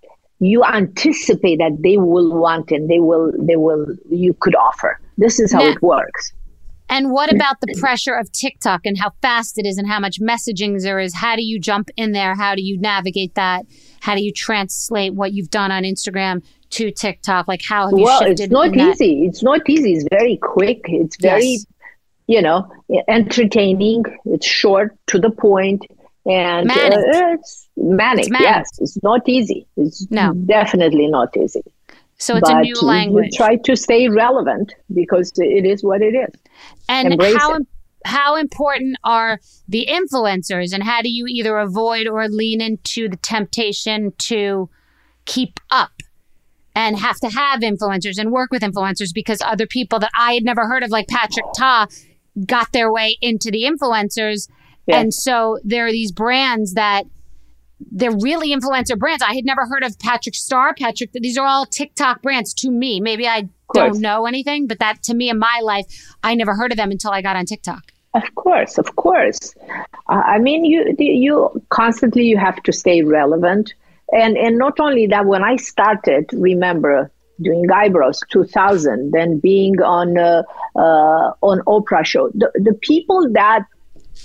you 0.41 0.65
anticipate 0.65 1.59
that 1.59 1.77
they 1.83 1.97
will 1.97 2.35
want 2.37 2.71
and 2.71 2.91
they 2.91 2.99
will 2.99 3.33
they 3.39 3.57
will 3.57 3.87
you 4.11 4.35
could 4.41 4.55
offer. 4.57 4.99
This 5.19 5.39
is 5.39 5.53
how 5.53 5.61
Now- 5.61 5.71
it 5.71 5.83
works. 5.83 6.33
And 6.89 7.11
what 7.11 7.31
mm. 7.31 7.37
about 7.37 7.57
the 7.63 7.75
pressure 7.81 8.15
of 8.15 8.31
TikTok 8.31 8.83
and 8.85 8.99
how 8.99 9.13
fast 9.23 9.59
it 9.59 9.67
is 9.67 9.79
and 9.79 9.89
how 9.89 9.99
much 9.99 10.21
messaging 10.21 10.81
there 10.83 10.99
is? 11.01 11.15
How 11.15 11.35
do 11.35 11.43
you 11.43 11.59
jump 11.59 11.89
in 11.97 12.13
there? 12.13 12.35
How 12.35 12.55
do 12.55 12.63
you 12.63 12.79
navigate 12.79 13.35
that? 13.37 13.65
How 14.01 14.15
do 14.15 14.23
you 14.23 14.33
translate 14.33 15.15
what 15.15 15.33
you've 15.33 15.51
done 15.51 15.73
on 15.73 15.85
Instagram 15.85 16.45
to 16.71 16.91
TikTok? 16.91 17.49
Like 17.49 17.63
how 17.67 17.89
have 17.89 17.99
you 17.99 18.05
well, 18.05 18.21
shifted 18.21 18.41
it's 18.41 18.53
not 18.53 18.73
that? 18.73 19.01
easy. 19.01 19.25
It's 19.27 19.43
not 19.43 19.69
easy. 19.69 19.95
It's 19.95 20.07
very 20.11 20.37
quick. 20.37 20.83
It's 20.85 21.17
very, 21.17 21.53
Yes. 21.53 21.67
you 22.27 22.43
know, 22.43 22.71
entertaining. 23.09 24.05
It's 24.27 24.47
short 24.47 24.95
to 25.07 25.19
the 25.19 25.31
point, 25.31 25.87
and 26.27 26.71
uh, 26.71 26.75
Manic. 26.75 26.99
it's 27.41 27.69
manic. 27.77 28.19
It's 28.21 28.31
manic. 28.31 28.47
Yes, 28.49 28.69
it's 28.79 29.03
not 29.03 29.29
easy. 29.29 29.67
It's 29.77 30.07
No. 30.11 30.33
definitely 30.35 31.07
not 31.09 31.37
easy. 31.37 31.63
So 32.17 32.37
it's 32.37 32.49
a 32.49 32.61
new 32.61 32.75
language. 32.81 33.31
You 33.33 33.37
try 33.37 33.57
to 33.57 33.77
stay 33.77 34.09
relevant 34.09 34.73
because 34.95 35.33
it 35.37 35.67
is 35.67 35.83
what 35.83 36.01
it 36.01 36.15
is. 36.15 36.31
and 36.89 37.13
embrace 37.13 37.37
how 37.37 37.55
it. 37.57 37.67
how 38.07 38.37
important 38.37 38.97
are 39.05 39.41
the 39.69 39.87
influencers 39.91 40.73
and 40.73 40.83
how 40.85 41.03
do 41.03 41.11
you 41.11 41.27
either 41.27 41.59
avoid 41.59 42.07
or 42.07 42.29
lean 42.29 42.61
into 42.61 43.09
the 43.09 43.17
temptation 43.17 44.13
to 44.19 44.71
keep 45.27 45.59
up 45.71 45.91
and 46.77 46.99
have 46.99 47.17
to 47.21 47.29
have 47.29 47.61
influencers 47.61 48.17
and 48.19 48.31
work 48.31 48.51
with 48.51 48.63
influencers 48.63 49.13
because 49.13 49.43
other 49.43 49.67
people 49.67 49.99
that 49.99 50.11
I 50.19 50.35
had 50.35 50.45
never 50.45 50.67
heard 50.69 50.83
of 50.83 50.91
like 50.91 51.09
Patrick 51.09 51.47
Ta 51.57 51.87
got 52.47 52.73
their 52.73 52.93
way 52.93 53.17
into 53.21 53.51
the 53.51 53.65
influencers 53.65 54.49
Yeah. 54.87 55.01
and 55.01 55.14
so 55.14 55.59
there 55.64 55.87
are 55.87 55.92
these 55.92 56.12
brands 56.12 56.75
that 56.75 57.05
they're 57.90 58.16
really 58.16 58.55
influencer 58.55 58.99
brands. 58.99 59.23
I 59.23 59.35
had 59.35 59.44
never 59.44 59.66
heard 59.66 59.83
of 59.83 59.99
Patrick 59.99 60.35
Ta, 60.49 60.73
Patrick. 60.79 61.11
These 61.12 61.38
are 61.38 61.47
all 61.47 61.66
TikTok 61.66 62.23
brands 62.23 62.55
to 62.55 62.70
me. 62.70 63.01
Maybe 63.01 63.27
I 63.27 63.49
don't 63.73 64.01
know 64.01 64.27
anything, 64.27 64.66
but 64.66 64.79
that 64.79 65.03
to 65.05 65.14
me 65.14 65.29
in 65.31 65.38
my 65.38 65.61
life, 65.62 65.87
I 66.23 66.35
never 66.35 66.55
heard 66.55 66.70
of 66.70 66.77
them 66.77 66.90
until 66.90 67.11
I 67.11 67.23
got 67.23 67.37
on 67.37 67.47
TikTok. 67.47 67.92
Of 68.14 68.35
course, 68.37 68.79
of 68.79 68.94
course. 68.97 69.55
Uh, 70.09 70.23
I 70.25 70.38
mean, 70.38 70.64
you 70.64 70.94
you 70.99 71.62
constantly 71.70 72.25
you 72.25 72.38
have 72.38 72.62
to 72.62 72.73
stay 72.73 73.03
relevant, 73.03 73.75
and 74.12 74.37
and 74.37 74.57
not 74.57 74.79
only 74.79 75.09
that. 75.09 75.27
When 75.27 75.42
I 75.42 75.57
started, 75.57 76.31
remember 76.33 77.11
doing 77.42 77.68
eyebrows, 77.73 78.20
two 78.31 78.44
thousand, 78.44 79.11
then 79.12 79.40
being 79.40 79.83
on 79.83 80.16
uh, 80.16 80.44
uh, 80.77 81.33
on 81.42 81.61
Oprah 81.66 82.05
show. 82.05 82.31
The 82.35 82.53
the 82.55 82.75
people 82.75 83.29
that 83.33 83.64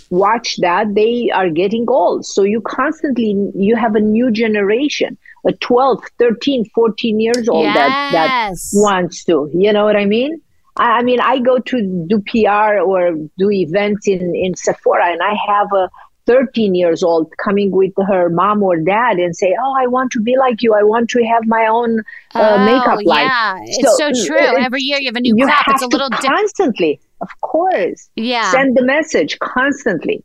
watch 0.10 0.58
that 0.58 0.94
they 0.96 1.30
are 1.34 1.50
getting 1.50 1.86
old 1.88 2.26
so 2.26 2.44
you 2.44 2.62
constantly 2.62 3.36
you 3.56 3.76
have 3.76 3.96
a 3.96 4.00
new 4.00 4.32
generation 4.32 5.18
a 5.48 5.54
12 5.54 6.04
13 6.18 6.66
14 6.74 7.20
years 7.20 7.48
old 7.50 7.66
that 7.76 8.12
that 8.12 8.52
wants 8.74 9.24
to 9.24 9.50
you 9.54 9.72
know 9.72 9.84
what 9.86 9.96
i 9.96 10.06
mean 10.06 10.42
I, 10.78 11.00
I 11.00 11.04
mean 11.04 11.20
i 11.22 11.40
go 11.40 11.60
to 11.60 12.06
do 12.08 12.22
pr 12.26 12.80
or 12.80 13.14
do 13.38 13.52
events 13.52 14.08
in 14.08 14.36
in 14.36 14.56
sephora 14.56 15.12
and 15.12 15.22
i 15.22 15.36
have 15.48 15.68
a 15.74 15.90
13 16.26 16.76
years 16.76 17.02
old 17.02 17.32
coming 17.44 17.72
with 17.72 17.92
her 18.08 18.30
mom 18.30 18.62
or 18.62 18.78
dad 18.78 19.18
and 19.18 19.36
say 19.36 19.56
oh 19.64 19.76
i 19.80 19.88
want 19.88 20.12
to 20.12 20.20
be 20.22 20.36
like 20.38 20.62
you 20.62 20.74
i 20.76 20.84
want 20.84 21.10
to 21.10 21.24
have 21.24 21.44
my 21.48 21.66
own 21.68 22.00
uh, 22.36 22.58
Oh, 22.58 22.66
makeup 22.66 23.00
yeah. 23.04 23.58
It's 23.64 23.98
so 23.98 24.12
true. 24.28 24.38
uh, 24.38 24.64
Every 24.64 24.82
year 24.82 25.00
you 25.00 25.08
have 25.08 25.16
a 25.16 25.22
new 25.22 25.36
crop. 25.44 25.64
It's 25.70 25.82
a 25.82 25.88
little 25.88 26.10
different. 26.10 26.36
constantly 26.36 27.00
of 27.22 27.30
course 27.42 28.10
Yeah. 28.16 28.52
send 28.52 28.76
the 28.76 28.84
message 28.84 29.38
constantly 29.40 30.24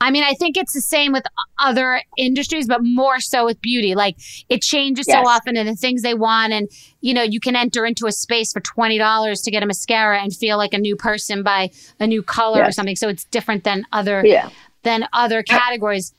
I 0.00 0.10
mean, 0.10 0.24
I 0.24 0.34
think 0.34 0.58
it's 0.58 0.74
the 0.74 0.82
same 0.82 1.12
with 1.12 1.22
other 1.58 2.02
industries, 2.18 2.66
but 2.66 2.80
more 2.82 3.20
so 3.20 3.46
with 3.46 3.58
beauty. 3.62 3.94
Like 3.94 4.16
it 4.50 4.60
changes 4.60 5.06
so 5.06 5.20
often 5.26 5.56
and 5.56 5.66
the 5.66 5.76
things 5.76 6.02
they 6.02 6.12
want. 6.12 6.52
And, 6.52 6.68
you 7.00 7.14
know, 7.14 7.22
you 7.22 7.40
can 7.40 7.56
enter 7.56 7.86
into 7.86 8.06
a 8.06 8.12
space 8.12 8.52
for 8.52 8.60
$20 8.60 9.42
to 9.44 9.50
get 9.50 9.62
a 9.62 9.66
mascara 9.66 10.20
and 10.20 10.34
feel 10.34 10.58
like 10.58 10.74
a 10.74 10.78
new 10.78 10.94
person 10.94 11.42
by 11.42 11.70
a 12.00 12.06
new 12.06 12.22
color 12.22 12.62
or 12.64 12.72
something. 12.72 12.96
So 12.96 13.08
it's 13.08 13.24
different 13.24 13.64
than 13.64 13.84
other, 13.92 14.22
Yeah. 14.26 14.50
than 14.82 15.06
other 15.14 15.42
categories. 15.42 16.12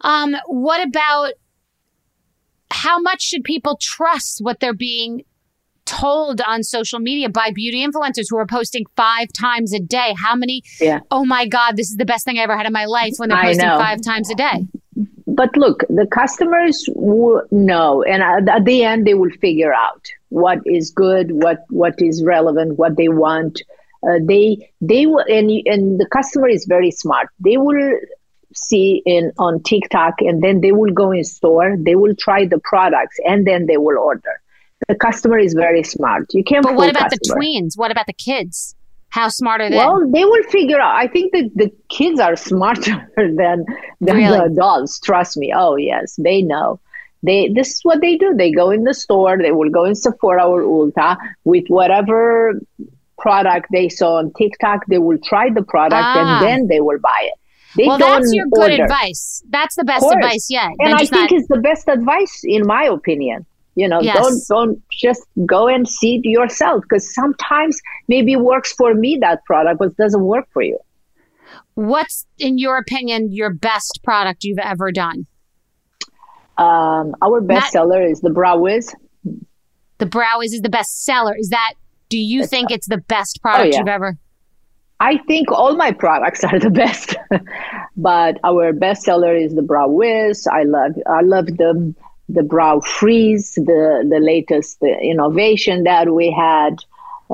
Um, 0.00 0.36
what 0.46 0.80
about 0.86 1.32
how 2.70 2.98
much 2.98 3.20
should 3.20 3.44
people 3.44 3.76
trust 3.78 4.38
what 4.40 4.60
they're 4.60 4.72
being 4.72 5.24
told 5.92 6.40
on 6.40 6.62
social 6.62 6.98
media 6.98 7.28
by 7.28 7.50
beauty 7.54 7.86
influencers 7.86 8.26
who 8.30 8.38
are 8.38 8.46
posting 8.46 8.84
five 8.96 9.28
times 9.32 9.72
a 9.72 9.78
day? 9.78 10.14
How 10.16 10.34
many? 10.34 10.62
Yeah. 10.80 11.00
Oh 11.10 11.24
my 11.24 11.46
God, 11.46 11.76
this 11.76 11.90
is 11.90 11.96
the 11.96 12.04
best 12.04 12.24
thing 12.24 12.38
I 12.38 12.42
ever 12.42 12.56
had 12.56 12.66
in 12.66 12.72
my 12.72 12.86
life 12.86 13.14
when 13.18 13.28
they're 13.28 13.42
posting 13.42 13.68
five 13.68 14.00
times 14.02 14.30
a 14.30 14.34
day. 14.34 14.66
but 15.26 15.56
look, 15.56 15.80
the 15.88 16.06
customers 16.06 16.88
will 16.94 17.42
know, 17.50 18.02
and 18.02 18.22
at, 18.22 18.64
the 18.64 18.84
end, 18.84 19.06
they 19.06 19.14
will 19.14 19.30
figure 19.40 19.72
out 19.72 20.04
what 20.28 20.58
is 20.64 20.90
good, 20.90 21.32
what 21.32 21.58
what 21.68 21.94
is 21.98 22.22
relevant, 22.24 22.78
what 22.78 22.96
they 22.96 23.08
want. 23.08 23.62
Uh, 24.06 24.18
they 24.24 24.70
they 24.80 25.06
will, 25.06 25.24
and 25.28 25.50
and 25.66 26.00
the 26.00 26.06
customer 26.06 26.48
is 26.48 26.66
very 26.66 26.90
smart. 26.90 27.28
They 27.38 27.56
will 27.56 27.98
see 28.54 29.02
in 29.06 29.32
on 29.38 29.62
TikTok, 29.62 30.14
and 30.20 30.42
then 30.42 30.60
they 30.60 30.72
will 30.72 30.92
go 30.92 31.12
in 31.12 31.24
store. 31.24 31.76
They 31.78 31.94
will 31.94 32.14
try 32.14 32.46
the 32.46 32.60
products, 32.72 33.16
and 33.24 33.46
then 33.46 33.66
they 33.66 33.76
will 33.76 33.98
order. 33.98 34.42
The 34.88 34.94
customer 34.94 35.38
is 35.38 35.54
very 35.54 35.82
smart. 35.82 36.26
You 36.32 36.44
can't. 36.44 36.62
But 36.64 36.74
what 36.74 36.90
about 36.90 37.10
customer. 37.10 37.40
the 37.40 37.46
tweens? 37.46 37.76
What 37.78 37.90
about 37.90 38.06
the 38.06 38.12
kids? 38.12 38.74
How 39.10 39.28
smart 39.28 39.60
are 39.60 39.68
they? 39.70 39.76
Well, 39.76 40.10
they 40.10 40.24
will 40.24 40.42
figure 40.44 40.80
out. 40.80 40.94
I 40.96 41.06
think 41.06 41.32
that 41.32 41.50
the 41.54 41.70
kids 41.90 42.18
are 42.18 42.34
smarter 42.36 43.06
than 43.16 43.64
than 44.00 44.16
Really? 44.16 44.38
the 44.38 44.44
adults. 44.44 44.98
Trust 45.00 45.36
me. 45.36 45.52
Oh 45.54 45.76
yes, 45.76 46.16
they 46.16 46.42
know. 46.42 46.80
They 47.22 47.48
this 47.54 47.68
is 47.74 47.80
what 47.84 48.00
they 48.00 48.16
do. 48.16 48.34
They 48.34 48.50
go 48.50 48.70
in 48.70 48.84
the 48.84 48.94
store. 48.94 49.38
They 49.38 49.52
will 49.52 49.70
go 49.70 49.84
in 49.84 49.94
Sephora 49.94 50.44
or 50.48 50.62
Ulta 50.62 51.16
with 51.44 51.64
whatever 51.68 52.54
product 53.18 53.66
they 53.72 53.88
saw 53.88 54.16
on 54.16 54.32
TikTok. 54.32 54.86
They 54.88 54.98
will 54.98 55.18
try 55.22 55.50
the 55.50 55.62
product 55.62 56.02
Ah. 56.02 56.38
and 56.38 56.44
then 56.46 56.66
they 56.68 56.80
will 56.80 56.98
buy 56.98 57.20
it. 57.22 57.34
They 57.76 57.86
well, 57.86 57.96
that's 57.98 58.32
your 58.34 58.46
good 58.50 58.72
order. 58.72 58.84
advice. 58.84 59.42
That's 59.48 59.76
the 59.76 59.84
best 59.84 60.04
advice 60.04 60.48
yet. 60.50 60.70
And 60.80 60.94
I 60.94 60.98
think 61.06 61.12
not- 61.30 61.32
it's 61.32 61.48
the 61.48 61.60
best 61.60 61.88
advice, 61.88 62.42
in 62.44 62.66
my 62.66 62.84
opinion. 62.84 63.46
You 63.74 63.88
know, 63.88 64.00
Yes. 64.02 64.16
don't 64.16 64.42
don't 64.48 64.82
just 64.90 65.22
go 65.46 65.66
and 65.68 65.88
see 65.88 66.16
it 66.16 66.24
yourself 66.28 66.82
because 66.82 67.14
sometimes 67.14 67.80
maybe 68.08 68.36
works 68.36 68.72
for 68.74 68.94
me 68.94 69.18
that 69.22 69.44
product, 69.46 69.78
but 69.78 69.88
it 69.88 69.96
doesn't 69.96 70.22
work 70.24 70.46
for 70.52 70.62
you. 70.62 70.78
what's, 71.74 72.26
in 72.38 72.58
your 72.58 72.76
opinion, 72.76 73.32
your 73.32 73.50
best 73.52 74.00
product 74.04 74.44
you've 74.44 74.58
ever 74.58 74.92
done? 74.92 75.24
Um, 76.58 77.14
our 77.22 77.40
Not- 77.40 77.62
bestseller 77.62 78.08
is 78.10 78.20
the 78.20 78.30
Brow 78.30 78.58
Wiz. 78.58 78.94
The 79.98 80.06
Brow 80.06 80.38
Wiz, 80.38 80.52
is 80.52 80.60
the 80.62 80.68
best 80.68 81.04
seller. 81.04 81.34
Is 81.38 81.48
that, 81.48 81.74
do 82.10 82.18
you 82.18 82.46
think 82.46 82.70
it's 82.70 82.88
the 82.88 82.98
best 82.98 83.40
product 83.40 83.62
Oh, 83.64 83.70
yeah. 83.70 83.78
you've 83.78 83.88
ever? 83.88 84.18
I 85.00 85.18
think 85.26 85.50
all 85.50 85.74
my 85.76 85.92
products 85.92 86.44
are 86.50 86.58
the 86.58 86.70
best, 86.70 87.16
but 87.96 88.38
our 88.44 88.72
bestseller 88.72 89.42
is 89.42 89.54
the 89.54 89.62
Brow 89.62 89.88
Wiz. 89.88 90.46
I 90.46 90.64
love 90.64 90.92
I 91.06 91.22
love 91.22 91.46
the 91.46 91.94
the 92.28 92.42
Brow 92.42 92.80
Freeze, 92.80 93.52
the 93.54 94.06
the 94.08 94.20
latest 94.20 94.78
uh, 94.82 94.86
innovation 94.86 95.84
that 95.84 96.12
we 96.12 96.30
had. 96.30 96.76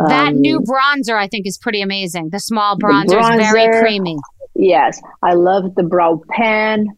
that 0.09 0.29
Um, 0.29 0.41
new 0.41 0.61
bronzer, 0.61 1.17
I 1.17 1.29
think, 1.29 1.47
is 1.47 1.59
pretty 1.59 1.83
amazing. 1.83 2.31
The 2.31 2.41
small 2.41 2.77
bronzer, 2.79 3.21
is 3.21 3.51
very 3.53 3.81
creamy. 3.81 4.17
Yes, 4.55 5.01
I 5.23 5.35
love 5.35 5.75
the 5.77 5.83
brow 5.85 6.21
pen 6.31 6.89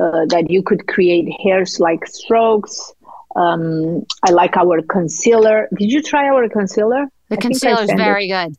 uh, 0.00 0.24
that 0.28 0.50
you 0.50 0.62
could 0.62 0.86
create 0.86 1.26
hairs 1.42 1.78
like 1.80 2.06
strokes. 2.06 2.92
Um, 3.36 4.04
I 4.26 4.30
like 4.30 4.56
our 4.56 4.80
concealer. 4.82 5.68
Did 5.78 5.90
you 5.90 6.02
try 6.02 6.28
our 6.28 6.48
concealer? 6.48 7.06
The 7.28 7.36
I 7.36 7.40
concealer 7.40 7.82
is 7.82 7.90
it. 7.90 7.96
very 7.96 8.28
good. 8.28 8.54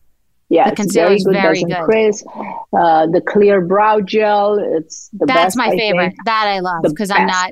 Yeah, 0.49 0.69
the 0.69 0.75
concealer 0.75 1.05
very 1.07 1.15
is 1.17 1.23
good. 1.25 1.35
very 1.35 1.63
good. 1.63 1.83
crisp. 1.85 2.25
Uh, 2.73 3.07
the 3.07 3.21
clear 3.21 3.61
brow 3.61 4.01
gel. 4.01 4.59
It's 4.77 5.09
the 5.13 5.25
That's 5.25 5.55
best. 5.55 5.57
my 5.57 5.67
I 5.67 5.77
favorite. 5.77 6.09
think. 6.09 6.25
That 6.25 6.45
I 6.47 6.59
love 6.59 6.83
because 6.83 7.09
I'm 7.11 7.25
not, 7.27 7.51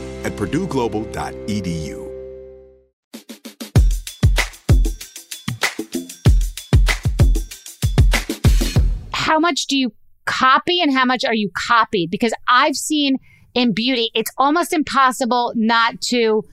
at 0.23 0.33
purdueglobal.edu. 0.33 2.07
How 9.13 9.39
much 9.39 9.67
do 9.67 9.77
you 9.77 9.93
copy 10.25 10.81
and 10.81 10.93
how 10.93 11.05
much 11.05 11.23
are 11.23 11.33
you 11.33 11.49
copied? 11.55 12.11
Because 12.11 12.33
I've 12.47 12.75
seen 12.75 13.17
in 13.53 13.73
beauty, 13.73 14.11
it's 14.13 14.31
almost 14.37 14.73
impossible 14.73 15.53
not 15.55 16.01
to 16.09 16.43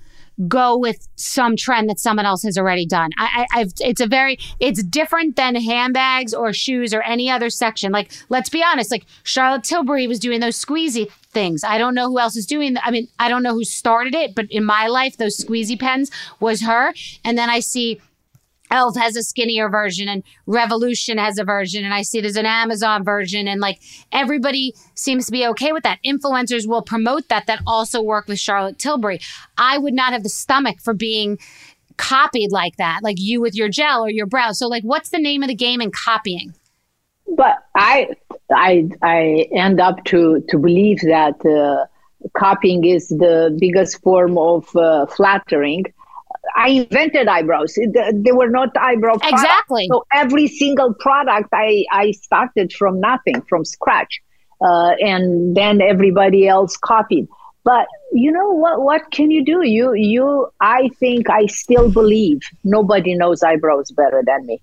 go 0.46 0.76
with 0.76 1.08
some 1.16 1.56
trend 1.56 1.88
that 1.88 1.98
someone 1.98 2.26
else 2.26 2.42
has 2.44 2.56
already 2.56 2.86
done. 2.86 3.10
I, 3.18 3.46
I, 3.52 3.58
have 3.60 3.72
it's 3.80 4.00
a 4.00 4.06
very, 4.06 4.38
it's 4.60 4.82
different 4.84 5.36
than 5.36 5.56
handbags 5.56 6.32
or 6.32 6.52
shoes 6.52 6.94
or 6.94 7.02
any 7.02 7.28
other 7.30 7.50
section. 7.50 7.90
Like, 7.90 8.12
let's 8.28 8.48
be 8.48 8.62
honest, 8.62 8.90
like 8.90 9.04
Charlotte 9.24 9.64
Tilbury 9.64 10.06
was 10.06 10.20
doing 10.20 10.40
those 10.40 10.62
squeezy 10.62 11.10
things. 11.30 11.64
I 11.64 11.78
don't 11.78 11.94
know 11.94 12.08
who 12.08 12.18
else 12.18 12.36
is 12.36 12.46
doing. 12.46 12.76
I 12.82 12.90
mean, 12.90 13.08
I 13.18 13.28
don't 13.28 13.42
know 13.42 13.54
who 13.54 13.64
started 13.64 14.14
it, 14.14 14.34
but 14.34 14.46
in 14.50 14.64
my 14.64 14.86
life, 14.86 15.16
those 15.16 15.36
squeezy 15.36 15.78
pens 15.78 16.10
was 16.40 16.62
her. 16.62 16.92
And 17.24 17.36
then 17.36 17.50
I 17.50 17.60
see 17.60 18.00
Elf 18.70 18.96
has 18.96 19.16
a 19.16 19.22
skinnier 19.22 19.68
version 19.68 20.08
and 20.08 20.22
Revolution 20.46 21.18
has 21.18 21.38
a 21.38 21.44
version 21.44 21.84
and 21.84 21.94
I 21.94 22.02
see 22.02 22.20
there's 22.20 22.36
an 22.36 22.46
Amazon 22.46 23.04
version 23.04 23.48
and 23.48 23.60
like 23.60 23.80
everybody 24.12 24.74
seems 24.94 25.26
to 25.26 25.32
be 25.32 25.46
okay 25.48 25.72
with 25.72 25.82
that. 25.84 25.98
Influencers 26.04 26.66
will 26.66 26.82
promote 26.82 27.28
that 27.28 27.46
that 27.46 27.60
also 27.66 28.02
work 28.02 28.28
with 28.28 28.38
Charlotte 28.38 28.78
Tilbury. 28.78 29.20
I 29.56 29.78
would 29.78 29.94
not 29.94 30.12
have 30.12 30.22
the 30.22 30.28
stomach 30.28 30.80
for 30.80 30.94
being 30.94 31.38
copied 31.96 32.52
like 32.52 32.76
that, 32.76 33.00
like 33.02 33.16
you 33.18 33.40
with 33.40 33.54
your 33.54 33.68
gel 33.68 34.04
or 34.04 34.10
your 34.10 34.26
brow. 34.26 34.52
So 34.52 34.68
like 34.68 34.82
what's 34.82 35.10
the 35.10 35.18
name 35.18 35.42
of 35.42 35.48
the 35.48 35.54
game 35.54 35.80
in 35.80 35.90
copying? 35.90 36.54
But 37.36 37.56
I 37.74 38.08
I 38.50 38.88
I 39.02 39.48
end 39.52 39.80
up 39.80 40.04
to 40.06 40.42
to 40.48 40.58
believe 40.58 41.00
that 41.00 41.44
uh, 41.44 41.86
copying 42.34 42.84
is 42.84 43.08
the 43.08 43.56
biggest 43.60 44.02
form 44.02 44.38
of 44.38 44.74
uh, 44.76 45.06
flattering 45.06 45.84
I 46.56 46.68
invented 46.70 47.28
eyebrows. 47.28 47.74
They 47.74 48.32
were 48.32 48.48
not 48.48 48.76
eyebrow 48.76 49.18
products. 49.18 49.42
Exactly. 49.42 49.88
So 49.90 50.04
every 50.12 50.48
single 50.48 50.94
product 50.94 51.48
I, 51.52 51.84
I 51.90 52.12
started 52.12 52.72
from 52.72 53.00
nothing, 53.00 53.42
from 53.42 53.64
scratch. 53.64 54.20
Uh, 54.60 54.90
and 54.98 55.56
then 55.56 55.80
everybody 55.80 56.48
else 56.48 56.76
copied. 56.76 57.28
But 57.64 57.86
you 58.12 58.32
know 58.32 58.50
what? 58.50 58.80
What 58.80 59.10
can 59.12 59.30
you 59.30 59.44
do? 59.44 59.62
You, 59.62 59.94
you. 59.94 60.48
I 60.60 60.88
think 60.98 61.30
I 61.30 61.46
still 61.46 61.90
believe 61.92 62.40
nobody 62.64 63.14
knows 63.14 63.42
eyebrows 63.42 63.92
better 63.92 64.22
than 64.26 64.46
me. 64.46 64.60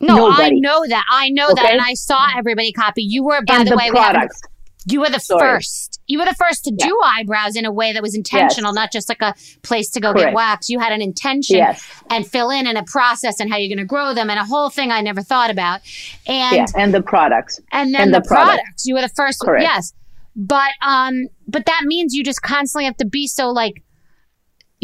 No, 0.00 0.16
nobody. 0.16 0.56
I 0.56 0.58
know 0.60 0.86
that. 0.88 1.04
I 1.10 1.30
know 1.30 1.50
okay? 1.50 1.62
that, 1.62 1.72
and 1.72 1.80
I 1.80 1.94
saw 1.94 2.26
everybody 2.36 2.72
copy. 2.72 3.02
You 3.02 3.24
were, 3.24 3.42
by 3.44 3.56
and 3.56 3.66
the, 3.66 3.72
the 3.72 3.76
way, 3.76 3.90
products. 3.90 4.40
You 4.86 5.00
were 5.00 5.08
the 5.08 5.18
Sorry. 5.18 5.40
first. 5.40 6.00
You 6.06 6.18
were 6.18 6.26
the 6.26 6.34
first 6.34 6.64
to 6.64 6.74
yeah. 6.76 6.86
do 6.86 7.00
eyebrows 7.02 7.56
in 7.56 7.64
a 7.64 7.72
way 7.72 7.92
that 7.92 8.02
was 8.02 8.14
intentional, 8.14 8.70
yes. 8.70 8.74
not 8.74 8.92
just 8.92 9.08
like 9.08 9.22
a 9.22 9.34
place 9.62 9.90
to 9.92 10.00
go 10.00 10.12
Correct. 10.12 10.26
get 10.26 10.34
wax. 10.34 10.68
You 10.68 10.78
had 10.78 10.92
an 10.92 11.00
intention 11.00 11.56
yes. 11.56 12.02
and 12.10 12.26
fill 12.26 12.50
in 12.50 12.66
and 12.66 12.76
a 12.76 12.84
process 12.84 13.40
and 13.40 13.50
how 13.50 13.56
you're 13.56 13.74
going 13.74 13.84
to 13.84 13.88
grow 13.88 14.12
them 14.12 14.28
and 14.28 14.38
a 14.38 14.44
whole 14.44 14.68
thing 14.68 14.90
I 14.90 15.00
never 15.00 15.22
thought 15.22 15.50
about. 15.50 15.80
And 16.26 16.56
yeah, 16.56 16.66
and 16.76 16.92
the 16.92 17.02
products. 17.02 17.60
And 17.72 17.94
then 17.94 18.02
and 18.02 18.14
the, 18.14 18.20
the 18.20 18.28
products. 18.28 18.56
products. 18.56 18.86
You 18.86 18.94
were 18.94 19.02
the 19.02 19.08
first. 19.08 19.40
Correct. 19.40 19.62
Yes. 19.62 19.92
But 20.36 20.72
um 20.82 21.28
but 21.46 21.66
that 21.66 21.82
means 21.84 22.14
you 22.14 22.24
just 22.24 22.42
constantly 22.42 22.84
have 22.84 22.96
to 22.98 23.06
be 23.06 23.26
so 23.26 23.50
like 23.50 23.82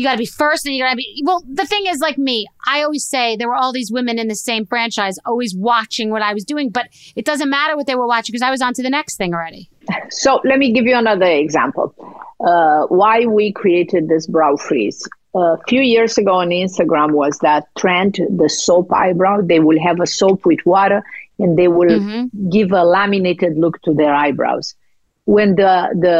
you 0.01 0.07
got 0.07 0.13
to 0.13 0.19
be 0.19 0.27
first 0.27 0.65
and 0.65 0.75
you 0.75 0.83
got 0.83 0.91
to 0.91 0.97
be 0.97 1.23
well 1.27 1.45
the 1.47 1.67
thing 1.67 1.85
is 1.87 1.99
like 1.99 2.17
me 2.17 2.47
i 2.67 2.83
always 2.83 3.05
say 3.05 3.37
there 3.37 3.49
were 3.49 3.55
all 3.55 3.73
these 3.73 3.91
women 3.93 4.19
in 4.19 4.29
the 4.29 4.35
same 4.35 4.65
franchise 4.65 5.19
always 5.27 5.55
watching 5.55 6.11
what 6.11 6.23
i 6.23 6.33
was 6.33 6.45
doing 6.45 6.71
but 6.71 6.89
it 7.17 7.25
doesn't 7.25 7.51
matter 7.51 7.77
what 7.77 7.87
they 7.87 7.95
were 7.95 8.07
watching 8.07 8.33
because 8.33 8.43
i 8.43 8.51
was 8.51 8.63
on 8.63 8.73
to 8.73 8.83
the 8.83 8.89
next 8.89 9.17
thing 9.17 9.35
already 9.35 9.69
so 10.11 10.41
let 10.45 10.59
me 10.59 10.73
give 10.73 10.87
you 10.87 10.97
another 10.97 11.27
example 11.27 11.95
uh, 12.47 12.87
why 12.87 13.27
we 13.27 13.53
created 13.53 14.09
this 14.09 14.27
brow 14.27 14.57
freeze 14.57 15.09
a 15.35 15.57
few 15.69 15.81
years 15.81 16.19
ago 16.19 16.35
on 16.35 16.49
instagram 16.49 17.13
was 17.13 17.39
that 17.39 17.67
trend 17.77 18.19
the 18.37 18.49
soap 18.49 18.93
eyebrow 18.93 19.41
they 19.41 19.61
will 19.61 19.81
have 19.81 20.01
a 20.01 20.07
soap 20.07 20.45
with 20.45 20.61
water 20.65 21.03
and 21.39 21.59
they 21.59 21.69
will 21.69 21.89
mm-hmm. 21.89 22.51
give 22.51 22.73
a 22.73 22.85
laminated 22.85 23.57
look 23.57 23.81
to 23.83 23.95
their 23.95 24.15
eyebrows 24.15 24.75
when 25.31 25.55
the 25.55 25.75
the 26.07 26.19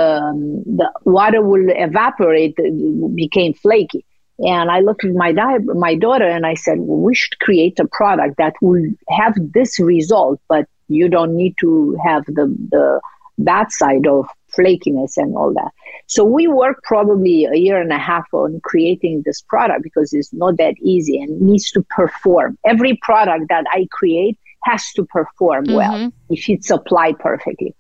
the 0.79 0.89
water 1.05 1.43
will 1.43 1.69
evaporate, 1.69 2.55
it 2.59 3.17
became 3.17 3.55
flaky. 3.55 4.05
And 4.39 4.71
I 4.71 4.81
looked 4.81 5.05
at 5.05 5.13
my 5.13 5.33
di- 5.33 5.59
my 5.87 5.97
daughter 5.97 6.29
and 6.29 6.47
I 6.47 6.55
said, 6.55 6.79
well, 6.79 6.99
we 6.99 7.15
should 7.15 7.39
create 7.41 7.79
a 7.81 7.89
product 7.89 8.37
that 8.39 8.55
will 8.63 8.87
have 9.09 9.35
this 9.53 9.81
result, 9.81 10.41
but 10.49 10.67
you 10.89 11.09
don't 11.09 11.35
need 11.37 11.55
to 11.61 11.99
have 12.07 12.25
the 12.27 12.47
the 12.71 13.01
bad 13.45 13.73
side 13.73 14.07
of 14.07 14.27
flakiness 14.57 15.17
and 15.17 15.37
all 15.37 15.53
that. 15.55 15.71
So 16.07 16.25
we 16.25 16.47
worked 16.47 16.83
probably 16.85 17.45
a 17.45 17.57
year 17.57 17.81
and 17.81 17.93
a 17.93 17.99
half 17.99 18.27
on 18.33 18.61
creating 18.65 19.23
this 19.25 19.41
product 19.43 19.83
because 19.83 20.13
it's 20.13 20.33
not 20.33 20.57
that 20.57 20.75
easy 20.81 21.21
and 21.21 21.41
needs 21.41 21.71
to 21.73 21.85
perform. 21.91 22.59
Every 22.65 22.99
product 23.03 23.47
that 23.49 23.65
I 23.73 23.87
create 23.91 24.39
has 24.65 24.93
to 24.93 25.05
perform 25.05 25.67
mm-hmm. 25.67 25.75
well 25.75 26.13
if 26.29 26.49
it's 26.49 26.71
applied 26.71 27.19
perfectly 27.19 27.75